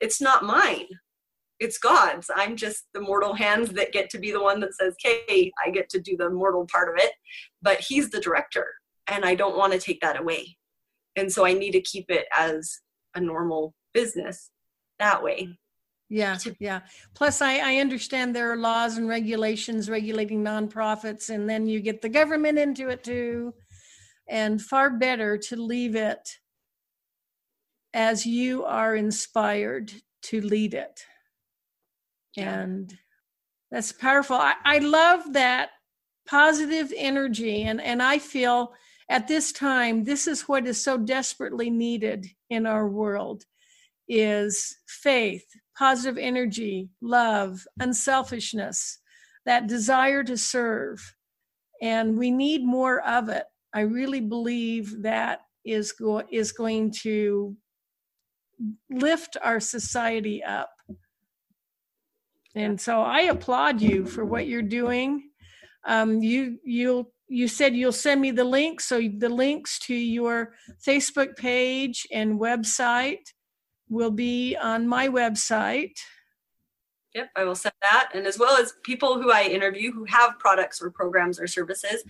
it's 0.00 0.20
not 0.20 0.44
mine. 0.44 0.86
It's 1.58 1.78
God's. 1.78 2.30
I'm 2.34 2.56
just 2.56 2.84
the 2.92 3.00
mortal 3.00 3.34
hands 3.34 3.70
that 3.70 3.92
get 3.92 4.10
to 4.10 4.18
be 4.18 4.30
the 4.30 4.42
one 4.42 4.60
that 4.60 4.74
says, 4.74 4.94
"Okay, 4.94 5.50
I 5.64 5.70
get 5.70 5.88
to 5.90 6.00
do 6.00 6.14
the 6.16 6.28
mortal 6.28 6.66
part 6.70 6.90
of 6.90 7.02
it," 7.02 7.12
but 7.62 7.80
He's 7.80 8.10
the 8.10 8.20
director, 8.20 8.74
and 9.08 9.24
I 9.24 9.34
don't 9.34 9.56
want 9.56 9.72
to 9.72 9.78
take 9.78 10.00
that 10.00 10.18
away. 10.18 10.56
And 11.16 11.32
so 11.32 11.46
I 11.46 11.52
need 11.52 11.72
to 11.72 11.80
keep 11.80 12.06
it 12.10 12.26
as 12.36 12.80
a 13.14 13.20
normal 13.20 13.74
business 13.94 14.50
that 14.98 15.22
way 15.22 15.56
yeah, 16.08 16.38
yeah. 16.60 16.80
Plus, 17.14 17.42
I, 17.42 17.58
I 17.58 17.76
understand 17.78 18.34
there 18.34 18.52
are 18.52 18.56
laws 18.56 18.96
and 18.96 19.08
regulations 19.08 19.90
regulating 19.90 20.44
nonprofits, 20.44 21.30
and 21.30 21.50
then 21.50 21.66
you 21.66 21.80
get 21.80 22.00
the 22.00 22.08
government 22.08 22.58
into 22.58 22.88
it 22.88 23.02
too. 23.02 23.54
And 24.28 24.60
far 24.60 24.90
better 24.90 25.38
to 25.38 25.56
leave 25.56 25.96
it 25.96 26.38
as 27.94 28.26
you 28.26 28.64
are 28.64 28.94
inspired 28.94 29.92
to 30.22 30.40
lead 30.40 30.74
it. 30.74 31.04
And 32.36 32.96
that's 33.70 33.92
powerful. 33.92 34.36
I, 34.36 34.54
I 34.64 34.78
love 34.78 35.32
that 35.32 35.70
positive 36.28 36.92
energy, 36.96 37.62
and, 37.62 37.80
and 37.80 38.00
I 38.02 38.18
feel 38.18 38.74
at 39.08 39.28
this 39.28 39.52
time, 39.52 40.04
this 40.04 40.26
is 40.26 40.42
what 40.42 40.66
is 40.66 40.82
so 40.82 40.98
desperately 40.98 41.70
needed 41.70 42.26
in 42.50 42.66
our 42.66 42.88
world 42.88 43.44
is 44.08 44.76
faith, 44.86 45.44
positive 45.78 46.18
energy, 46.18 46.90
love, 47.00 47.66
unselfishness, 47.80 48.98
that 49.44 49.68
desire 49.68 50.24
to 50.24 50.36
serve. 50.36 51.14
And 51.80 52.18
we 52.18 52.30
need 52.30 52.64
more 52.64 53.00
of 53.00 53.28
it. 53.28 53.44
I 53.74 53.80
really 53.80 54.20
believe 54.20 55.02
that 55.02 55.40
is, 55.64 55.92
go- 55.92 56.22
is 56.30 56.52
going 56.52 56.92
to 57.02 57.56
lift 58.90 59.36
our 59.42 59.60
society 59.60 60.42
up. 60.42 60.70
And 62.54 62.80
so 62.80 63.02
I 63.02 63.22
applaud 63.22 63.80
you 63.82 64.06
for 64.06 64.24
what 64.24 64.46
you're 64.46 64.62
doing. 64.62 65.30
Um, 65.84 66.22
you 66.22 66.58
you 66.64 67.12
you 67.28 67.48
said 67.48 67.74
you'll 67.74 67.92
send 67.92 68.20
me 68.20 68.30
the 68.30 68.44
links, 68.44 68.86
so 68.86 69.00
the 69.00 69.28
links 69.28 69.78
to 69.80 69.94
your 69.94 70.54
Facebook 70.86 71.36
page 71.36 72.06
and 72.12 72.38
website 72.38 73.32
will 73.88 74.10
be 74.10 74.56
on 74.56 74.86
my 74.86 75.08
website. 75.08 75.96
Yep, 77.14 77.30
I 77.34 77.44
will 77.44 77.54
send 77.54 77.74
that. 77.80 78.10
And 78.14 78.26
as 78.26 78.38
well 78.38 78.60
as 78.60 78.74
people 78.82 79.20
who 79.20 79.30
I 79.30 79.44
interview 79.44 79.90
who 79.90 80.04
have 80.04 80.38
products 80.38 80.82
or 80.82 80.90
programs 80.90 81.40
or 81.40 81.46
services, 81.46 82.04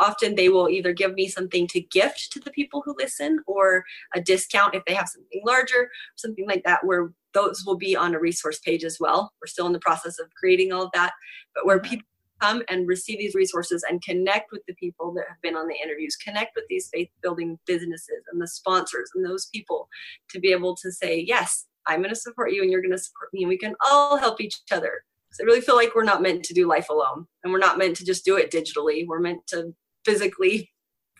often 0.00 0.34
they 0.34 0.48
will 0.48 0.68
either 0.68 0.92
give 0.92 1.14
me 1.14 1.28
something 1.28 1.68
to 1.68 1.80
gift 1.80 2.32
to 2.32 2.40
the 2.40 2.50
people 2.50 2.82
who 2.84 2.96
listen 2.98 3.38
or 3.46 3.84
a 4.14 4.20
discount 4.20 4.74
if 4.74 4.84
they 4.86 4.94
have 4.94 5.08
something 5.08 5.42
larger, 5.46 5.88
something 6.16 6.48
like 6.48 6.64
that, 6.64 6.84
where 6.84 7.12
those 7.32 7.64
will 7.64 7.76
be 7.76 7.94
on 7.94 8.14
a 8.14 8.18
resource 8.18 8.58
page 8.58 8.82
as 8.82 8.98
well. 8.98 9.32
We're 9.40 9.46
still 9.46 9.66
in 9.66 9.72
the 9.72 9.78
process 9.78 10.18
of 10.18 10.26
creating 10.34 10.72
all 10.72 10.82
of 10.82 10.90
that, 10.94 11.12
but 11.54 11.64
where 11.64 11.78
people 11.78 12.06
come 12.40 12.62
and 12.68 12.88
receive 12.88 13.18
these 13.18 13.34
resources 13.34 13.84
and 13.88 14.02
connect 14.02 14.52
with 14.52 14.62
the 14.66 14.74
people 14.74 15.12
that 15.14 15.26
have 15.28 15.40
been 15.42 15.56
on 15.56 15.68
the 15.68 15.76
interviews, 15.82 16.16
connect 16.16 16.52
with 16.56 16.64
these 16.68 16.88
faith 16.92 17.08
building 17.22 17.58
businesses 17.66 18.22
and 18.32 18.40
the 18.40 18.48
sponsors 18.48 19.10
and 19.14 19.24
those 19.24 19.46
people 19.46 19.88
to 20.30 20.40
be 20.40 20.52
able 20.52 20.76
to 20.76 20.90
say, 20.90 21.24
yes, 21.26 21.66
I'm 21.86 22.00
going 22.00 22.14
to 22.14 22.20
support 22.20 22.52
you 22.52 22.62
and 22.62 22.70
you're 22.70 22.82
going 22.82 22.92
to 22.92 22.98
support 22.98 23.30
me 23.32 23.42
and 23.42 23.48
we 23.48 23.58
can 23.58 23.74
all 23.84 24.16
help 24.16 24.40
each 24.40 24.60
other. 24.70 25.02
I 25.40 25.44
really 25.44 25.60
feel 25.60 25.76
like 25.76 25.94
we're 25.94 26.04
not 26.04 26.22
meant 26.22 26.44
to 26.44 26.54
do 26.54 26.66
life 26.66 26.88
alone 26.90 27.26
and 27.44 27.52
we're 27.52 27.58
not 27.58 27.78
meant 27.78 27.96
to 27.96 28.04
just 28.04 28.24
do 28.24 28.36
it 28.36 28.50
digitally. 28.50 29.06
We're 29.06 29.20
meant 29.20 29.46
to 29.48 29.74
physically 30.04 30.70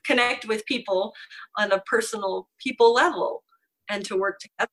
connect 0.04 0.46
with 0.46 0.66
people 0.66 1.12
on 1.59 1.72
a 1.72 1.80
personal 1.80 2.48
people 2.59 2.92
level 2.92 3.44
and 3.88 4.04
to 4.06 4.16
work 4.16 4.40
together. 4.40 4.70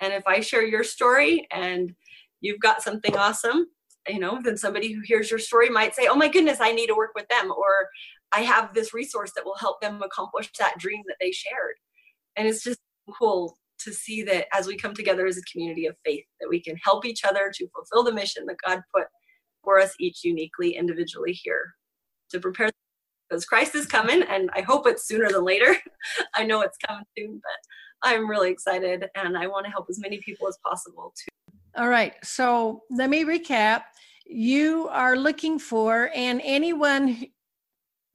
And 0.00 0.12
if 0.12 0.26
I 0.26 0.40
share 0.40 0.66
your 0.66 0.84
story 0.84 1.46
and 1.50 1.94
you've 2.40 2.60
got 2.60 2.82
something 2.82 3.16
awesome, 3.16 3.66
you 4.08 4.18
know, 4.18 4.40
then 4.42 4.56
somebody 4.56 4.92
who 4.92 5.00
hears 5.04 5.30
your 5.30 5.38
story 5.38 5.68
might 5.68 5.94
say, 5.94 6.06
Oh 6.08 6.16
my 6.16 6.28
goodness, 6.28 6.58
I 6.60 6.72
need 6.72 6.88
to 6.88 6.94
work 6.94 7.12
with 7.14 7.28
them. 7.28 7.52
Or 7.52 7.88
I 8.32 8.40
have 8.40 8.74
this 8.74 8.94
resource 8.94 9.32
that 9.36 9.44
will 9.44 9.56
help 9.56 9.80
them 9.80 10.02
accomplish 10.02 10.50
that 10.58 10.78
dream 10.78 11.02
that 11.06 11.16
they 11.20 11.30
shared. 11.30 11.74
And 12.36 12.48
it's 12.48 12.62
just 12.62 12.80
cool 13.18 13.56
to 13.80 13.92
see 13.92 14.22
that 14.22 14.46
as 14.52 14.66
we 14.66 14.76
come 14.76 14.94
together 14.94 15.26
as 15.26 15.36
a 15.36 15.42
community 15.52 15.86
of 15.86 15.96
faith, 16.04 16.24
that 16.40 16.48
we 16.48 16.60
can 16.60 16.76
help 16.82 17.04
each 17.04 17.24
other 17.24 17.52
to 17.54 17.68
fulfill 17.74 18.04
the 18.04 18.12
mission 18.12 18.46
that 18.46 18.56
God 18.66 18.80
put 18.94 19.06
for 19.62 19.78
us 19.78 19.94
each 19.98 20.24
uniquely, 20.24 20.76
individually 20.76 21.32
here 21.32 21.74
to 22.30 22.40
prepare 22.40 22.70
because 23.28 23.44
Christ 23.44 23.74
is 23.74 23.86
coming 23.86 24.22
and 24.22 24.50
I 24.54 24.60
hope 24.60 24.86
it's 24.86 25.06
sooner 25.06 25.30
than 25.30 25.44
later. 25.44 25.76
I 26.34 26.44
know 26.44 26.60
it's 26.60 26.76
coming 26.86 27.04
soon, 27.16 27.40
but 27.42 28.08
I'm 28.10 28.28
really 28.28 28.50
excited 28.50 29.06
and 29.14 29.38
I 29.38 29.46
want 29.46 29.64
to 29.64 29.72
help 29.72 29.86
as 29.88 29.98
many 29.98 30.20
people 30.24 30.48
as 30.48 30.58
possible 30.64 31.14
too. 31.16 31.41
All 31.76 31.88
right. 31.88 32.14
So 32.22 32.82
let 32.90 33.08
me 33.08 33.24
recap. 33.24 33.82
You 34.26 34.88
are 34.90 35.16
looking 35.16 35.58
for, 35.58 36.10
and 36.14 36.40
anyone 36.44 37.26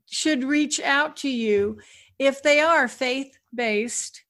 should 0.10 0.44
reach 0.44 0.80
out 0.80 1.18
to 1.18 1.30
you 1.30 1.80
if 2.18 2.42
they 2.42 2.60
are 2.60 2.88
faith 2.88 3.38
based 3.54 4.24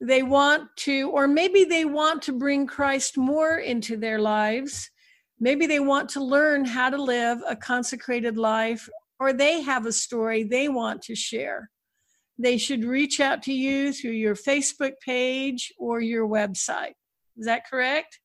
they 0.00 0.22
want 0.22 0.68
to, 0.76 1.10
or 1.10 1.26
maybe 1.26 1.64
they 1.64 1.84
want 1.84 2.22
to 2.22 2.32
bring 2.32 2.66
Christ 2.66 3.16
more 3.16 3.56
into 3.56 3.96
their 3.96 4.18
lives. 4.18 4.90
Maybe 5.40 5.66
they 5.66 5.80
want 5.80 6.10
to 6.10 6.22
learn 6.22 6.64
how 6.64 6.90
to 6.90 7.00
live 7.00 7.38
a 7.48 7.56
consecrated 7.56 8.36
life, 8.36 8.88
or 9.18 9.32
they 9.32 9.62
have 9.62 9.86
a 9.86 9.92
story 9.92 10.42
they 10.42 10.68
want 10.68 11.02
to 11.02 11.14
share. 11.14 11.70
They 12.38 12.58
should 12.58 12.84
reach 12.84 13.20
out 13.20 13.42
to 13.44 13.52
you 13.52 13.92
through 13.92 14.12
your 14.12 14.34
Facebook 14.34 14.94
page 15.04 15.72
or 15.78 16.00
your 16.00 16.26
website. 16.28 16.94
Is 17.36 17.46
that 17.46 17.68
correct? 17.68 18.20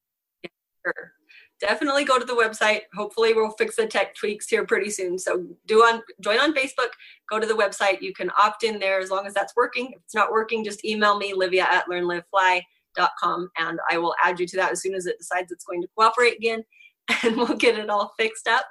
Sure 0.86 1.14
definitely 1.60 2.06
go 2.06 2.18
to 2.18 2.26
the 2.26 2.34
website. 2.34 2.82
Hopefully, 2.96 3.34
we'll 3.34 3.52
fix 3.52 3.76
the 3.76 3.86
tech 3.86 4.16
tweaks 4.16 4.48
here 4.48 4.66
pretty 4.66 4.90
soon. 4.90 5.18
So 5.20 5.46
do 5.68 5.80
on 5.80 6.02
join 6.22 6.40
on 6.40 6.54
Facebook. 6.54 6.90
Go 7.30 7.40
to 7.40 7.48
the 7.48 7.54
website. 7.54 8.02
You 8.02 8.14
can 8.14 8.32
opt 8.40 8.64
in 8.64 8.80
there 8.80 9.00
as 9.00 9.10
long 9.10 9.26
as 9.26 9.34
that's 9.34 9.56
working. 9.56 9.92
If 9.92 10.02
it's 10.06 10.16
not 10.16 10.32
working, 10.32 10.64
just 10.64 10.86
email 10.86 11.18
me 11.18 11.34
Livia 11.34 11.64
at 11.64 11.88
learnlivefly.com 11.88 13.50
and 13.58 13.80
I 13.90 13.98
will 13.98 14.16
add 14.24 14.40
you 14.40 14.48
to 14.48 14.58
that 14.58 14.72
as 14.72 14.82
soon 14.82 14.96
as 14.96 15.06
it 15.06 15.18
decides 15.18 15.52
it's 15.52 15.66
going 15.66 15.82
to 15.82 15.88
cooperate 15.96 16.38
again, 16.38 16.64
and 17.24 17.36
we'll 17.36 17.58
get 17.58 17.78
it 17.78 17.90
all 17.90 18.14
fixed 18.18 18.48
up. 18.48 18.66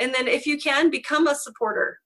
And 0.00 0.12
then, 0.12 0.26
if 0.26 0.46
you 0.46 0.58
can, 0.58 0.90
become 0.90 1.28
a 1.28 1.34
supporter 1.34 1.98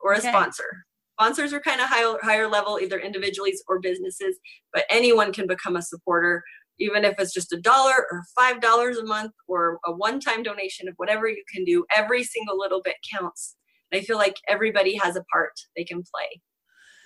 or 0.00 0.12
a 0.12 0.18
okay. 0.18 0.28
sponsor. 0.28 0.84
Sponsors 1.20 1.52
are 1.52 1.60
kind 1.60 1.80
of 1.80 1.88
higher, 1.88 2.16
higher 2.22 2.48
level, 2.48 2.78
either 2.80 2.98
individuals 2.98 3.62
or 3.66 3.80
businesses, 3.80 4.36
but 4.72 4.84
anyone 4.88 5.32
can 5.32 5.48
become 5.48 5.74
a 5.74 5.82
supporter 5.82 6.44
even 6.78 7.04
if 7.04 7.14
it's 7.18 7.34
just 7.34 7.52
a 7.52 7.60
dollar 7.60 8.06
or 8.10 8.22
five 8.34 8.60
dollars 8.60 8.98
a 8.98 9.04
month 9.04 9.32
or 9.46 9.78
a 9.84 9.92
one-time 9.92 10.42
donation 10.42 10.88
of 10.88 10.94
whatever 10.96 11.28
you 11.28 11.42
can 11.52 11.64
do 11.64 11.84
every 11.94 12.22
single 12.22 12.58
little 12.58 12.82
bit 12.82 12.96
counts. 13.12 13.56
And 13.90 14.00
i 14.00 14.04
feel 14.04 14.16
like 14.16 14.36
everybody 14.48 14.96
has 14.96 15.16
a 15.16 15.24
part 15.32 15.52
they 15.76 15.84
can 15.84 16.02
play. 16.02 16.40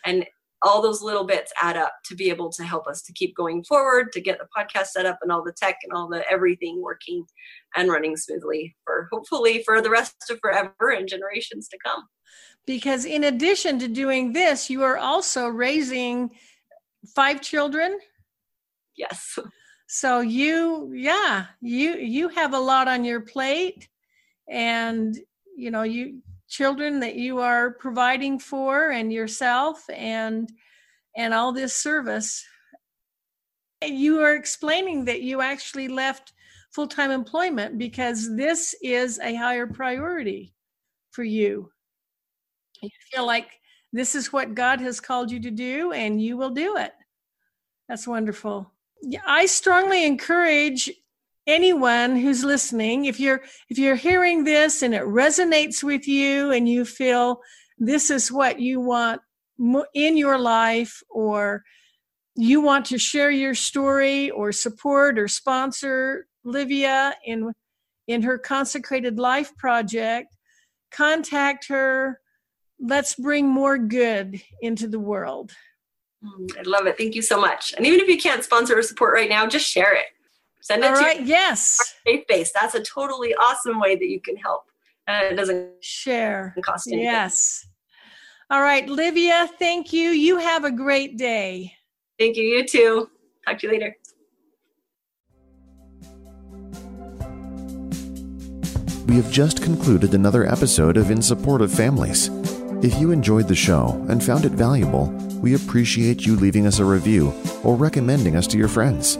And 0.04 0.26
all 0.62 0.80
those 0.80 1.02
little 1.02 1.24
bits 1.24 1.52
add 1.60 1.76
up 1.76 1.92
to 2.04 2.14
be 2.14 2.30
able 2.30 2.50
to 2.50 2.62
help 2.62 2.86
us 2.86 3.02
to 3.02 3.12
keep 3.12 3.34
going 3.36 3.64
forward 3.64 4.12
to 4.12 4.20
get 4.20 4.38
the 4.38 4.46
podcast 4.56 4.86
set 4.86 5.06
up 5.06 5.18
and 5.22 5.32
all 5.32 5.42
the 5.42 5.52
tech 5.52 5.76
and 5.82 5.92
all 5.92 6.08
the 6.08 6.24
everything 6.30 6.80
working 6.80 7.24
and 7.76 7.90
running 7.90 8.16
smoothly 8.16 8.74
for 8.84 9.08
hopefully 9.10 9.62
for 9.64 9.80
the 9.80 9.90
rest 9.90 10.14
of 10.30 10.38
forever 10.40 10.90
and 10.90 11.08
generations 11.08 11.68
to 11.68 11.78
come. 11.84 12.04
Because 12.64 13.04
in 13.04 13.24
addition 13.24 13.78
to 13.80 13.88
doing 13.88 14.32
this 14.32 14.70
you 14.70 14.82
are 14.82 14.98
also 14.98 15.48
raising 15.48 16.30
five 17.14 17.40
children? 17.40 17.98
Yes 18.96 19.38
so 19.94 20.20
you 20.20 20.90
yeah 20.94 21.44
you 21.60 21.96
you 21.96 22.26
have 22.28 22.54
a 22.54 22.58
lot 22.58 22.88
on 22.88 23.04
your 23.04 23.20
plate 23.20 23.90
and 24.48 25.18
you 25.54 25.70
know 25.70 25.82
you 25.82 26.22
children 26.48 26.98
that 26.98 27.16
you 27.16 27.40
are 27.40 27.72
providing 27.72 28.38
for 28.38 28.88
and 28.90 29.12
yourself 29.12 29.84
and 29.94 30.50
and 31.14 31.34
all 31.34 31.52
this 31.52 31.76
service 31.76 32.42
you 33.84 34.18
are 34.22 34.34
explaining 34.34 35.04
that 35.04 35.20
you 35.20 35.42
actually 35.42 35.88
left 35.88 36.32
full-time 36.70 37.10
employment 37.10 37.76
because 37.76 38.34
this 38.34 38.74
is 38.82 39.18
a 39.18 39.34
higher 39.34 39.66
priority 39.66 40.54
for 41.10 41.22
you. 41.22 41.70
You 42.80 42.88
feel 43.12 43.26
like 43.26 43.60
this 43.92 44.14
is 44.14 44.32
what 44.32 44.54
god 44.54 44.80
has 44.80 45.00
called 45.00 45.30
you 45.30 45.40
to 45.40 45.50
do 45.50 45.92
and 45.92 46.22
you 46.22 46.38
will 46.38 46.48
do 46.48 46.78
it. 46.78 46.92
That's 47.90 48.08
wonderful 48.08 48.72
I 49.26 49.46
strongly 49.46 50.06
encourage 50.06 50.90
anyone 51.46 52.16
who's 52.16 52.44
listening 52.44 53.06
if 53.06 53.18
you're 53.18 53.42
if 53.68 53.76
you're 53.76 53.96
hearing 53.96 54.44
this 54.44 54.82
and 54.82 54.94
it 54.94 55.02
resonates 55.02 55.82
with 55.82 56.06
you 56.06 56.52
and 56.52 56.68
you 56.68 56.84
feel 56.84 57.40
this 57.78 58.10
is 58.10 58.30
what 58.30 58.60
you 58.60 58.80
want 58.80 59.20
in 59.92 60.16
your 60.16 60.38
life 60.38 61.02
or 61.10 61.64
you 62.36 62.60
want 62.60 62.86
to 62.86 62.98
share 62.98 63.30
your 63.30 63.54
story 63.54 64.30
or 64.30 64.52
support 64.52 65.18
or 65.18 65.26
sponsor 65.26 66.26
Livia 66.44 67.14
in 67.24 67.52
in 68.06 68.22
her 68.22 68.38
consecrated 68.38 69.18
life 69.18 69.56
project 69.56 70.34
contact 70.92 71.68
her. 71.68 72.20
Let's 72.78 73.14
bring 73.14 73.48
more 73.48 73.78
good 73.78 74.40
into 74.60 74.88
the 74.88 75.00
world 75.00 75.52
Mm, 76.24 76.58
I 76.58 76.62
love 76.62 76.86
it. 76.86 76.96
Thank 76.96 77.14
you 77.14 77.22
so 77.22 77.40
much. 77.40 77.74
And 77.76 77.86
even 77.86 78.00
if 78.00 78.08
you 78.08 78.18
can't 78.18 78.44
sponsor 78.44 78.78
or 78.78 78.82
support 78.82 79.14
right 79.14 79.28
now, 79.28 79.46
just 79.46 79.66
share 79.66 79.94
it. 79.94 80.06
Send 80.60 80.84
it 80.84 80.90
All 80.90 80.96
to 80.96 81.02
right, 81.02 81.20
yes. 81.26 81.96
faith 82.04 82.24
base. 82.28 82.52
That's 82.52 82.74
a 82.74 82.82
totally 82.82 83.34
awesome 83.34 83.80
way 83.80 83.96
that 83.96 84.08
you 84.08 84.20
can 84.20 84.36
help. 84.36 84.64
And 85.08 85.32
it 85.32 85.36
doesn't 85.36 85.82
share 85.82 86.54
cost 86.64 86.86
anything. 86.86 87.04
Yes. 87.04 87.66
All 88.48 88.62
right, 88.62 88.88
Livia, 88.88 89.48
thank 89.58 89.92
you. 89.92 90.10
You 90.10 90.38
have 90.38 90.64
a 90.64 90.70
great 90.70 91.16
day. 91.16 91.72
Thank 92.18 92.36
you. 92.36 92.44
You 92.44 92.66
too. 92.66 93.10
Talk 93.44 93.58
to 93.58 93.66
you 93.66 93.72
later. 93.72 93.96
We 99.06 99.16
have 99.16 99.32
just 99.32 99.62
concluded 99.62 100.14
another 100.14 100.46
episode 100.46 100.96
of 100.96 101.10
In 101.10 101.20
Support 101.20 101.60
of 101.60 101.72
Families. 101.72 102.28
If 102.84 103.00
you 103.00 103.10
enjoyed 103.10 103.48
the 103.48 103.54
show 103.54 104.04
and 104.08 104.22
found 104.22 104.44
it 104.44 104.52
valuable, 104.52 105.06
we 105.42 105.54
appreciate 105.54 106.24
you 106.24 106.36
leaving 106.36 106.66
us 106.66 106.78
a 106.78 106.84
review 106.84 107.34
or 107.62 107.76
recommending 107.76 108.36
us 108.36 108.46
to 108.46 108.56
your 108.56 108.68
friends. 108.68 109.18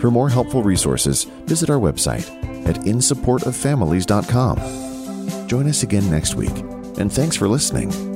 For 0.00 0.08
more 0.10 0.28
helpful 0.28 0.62
resources, 0.62 1.24
visit 1.46 1.70
our 1.70 1.80
website 1.80 2.30
at 2.68 2.76
insupportoffamilies.com. 2.76 5.48
Join 5.48 5.68
us 5.68 5.82
again 5.82 6.08
next 6.10 6.36
week, 6.36 6.56
and 6.98 7.12
thanks 7.12 7.36
for 7.36 7.48
listening. 7.48 8.13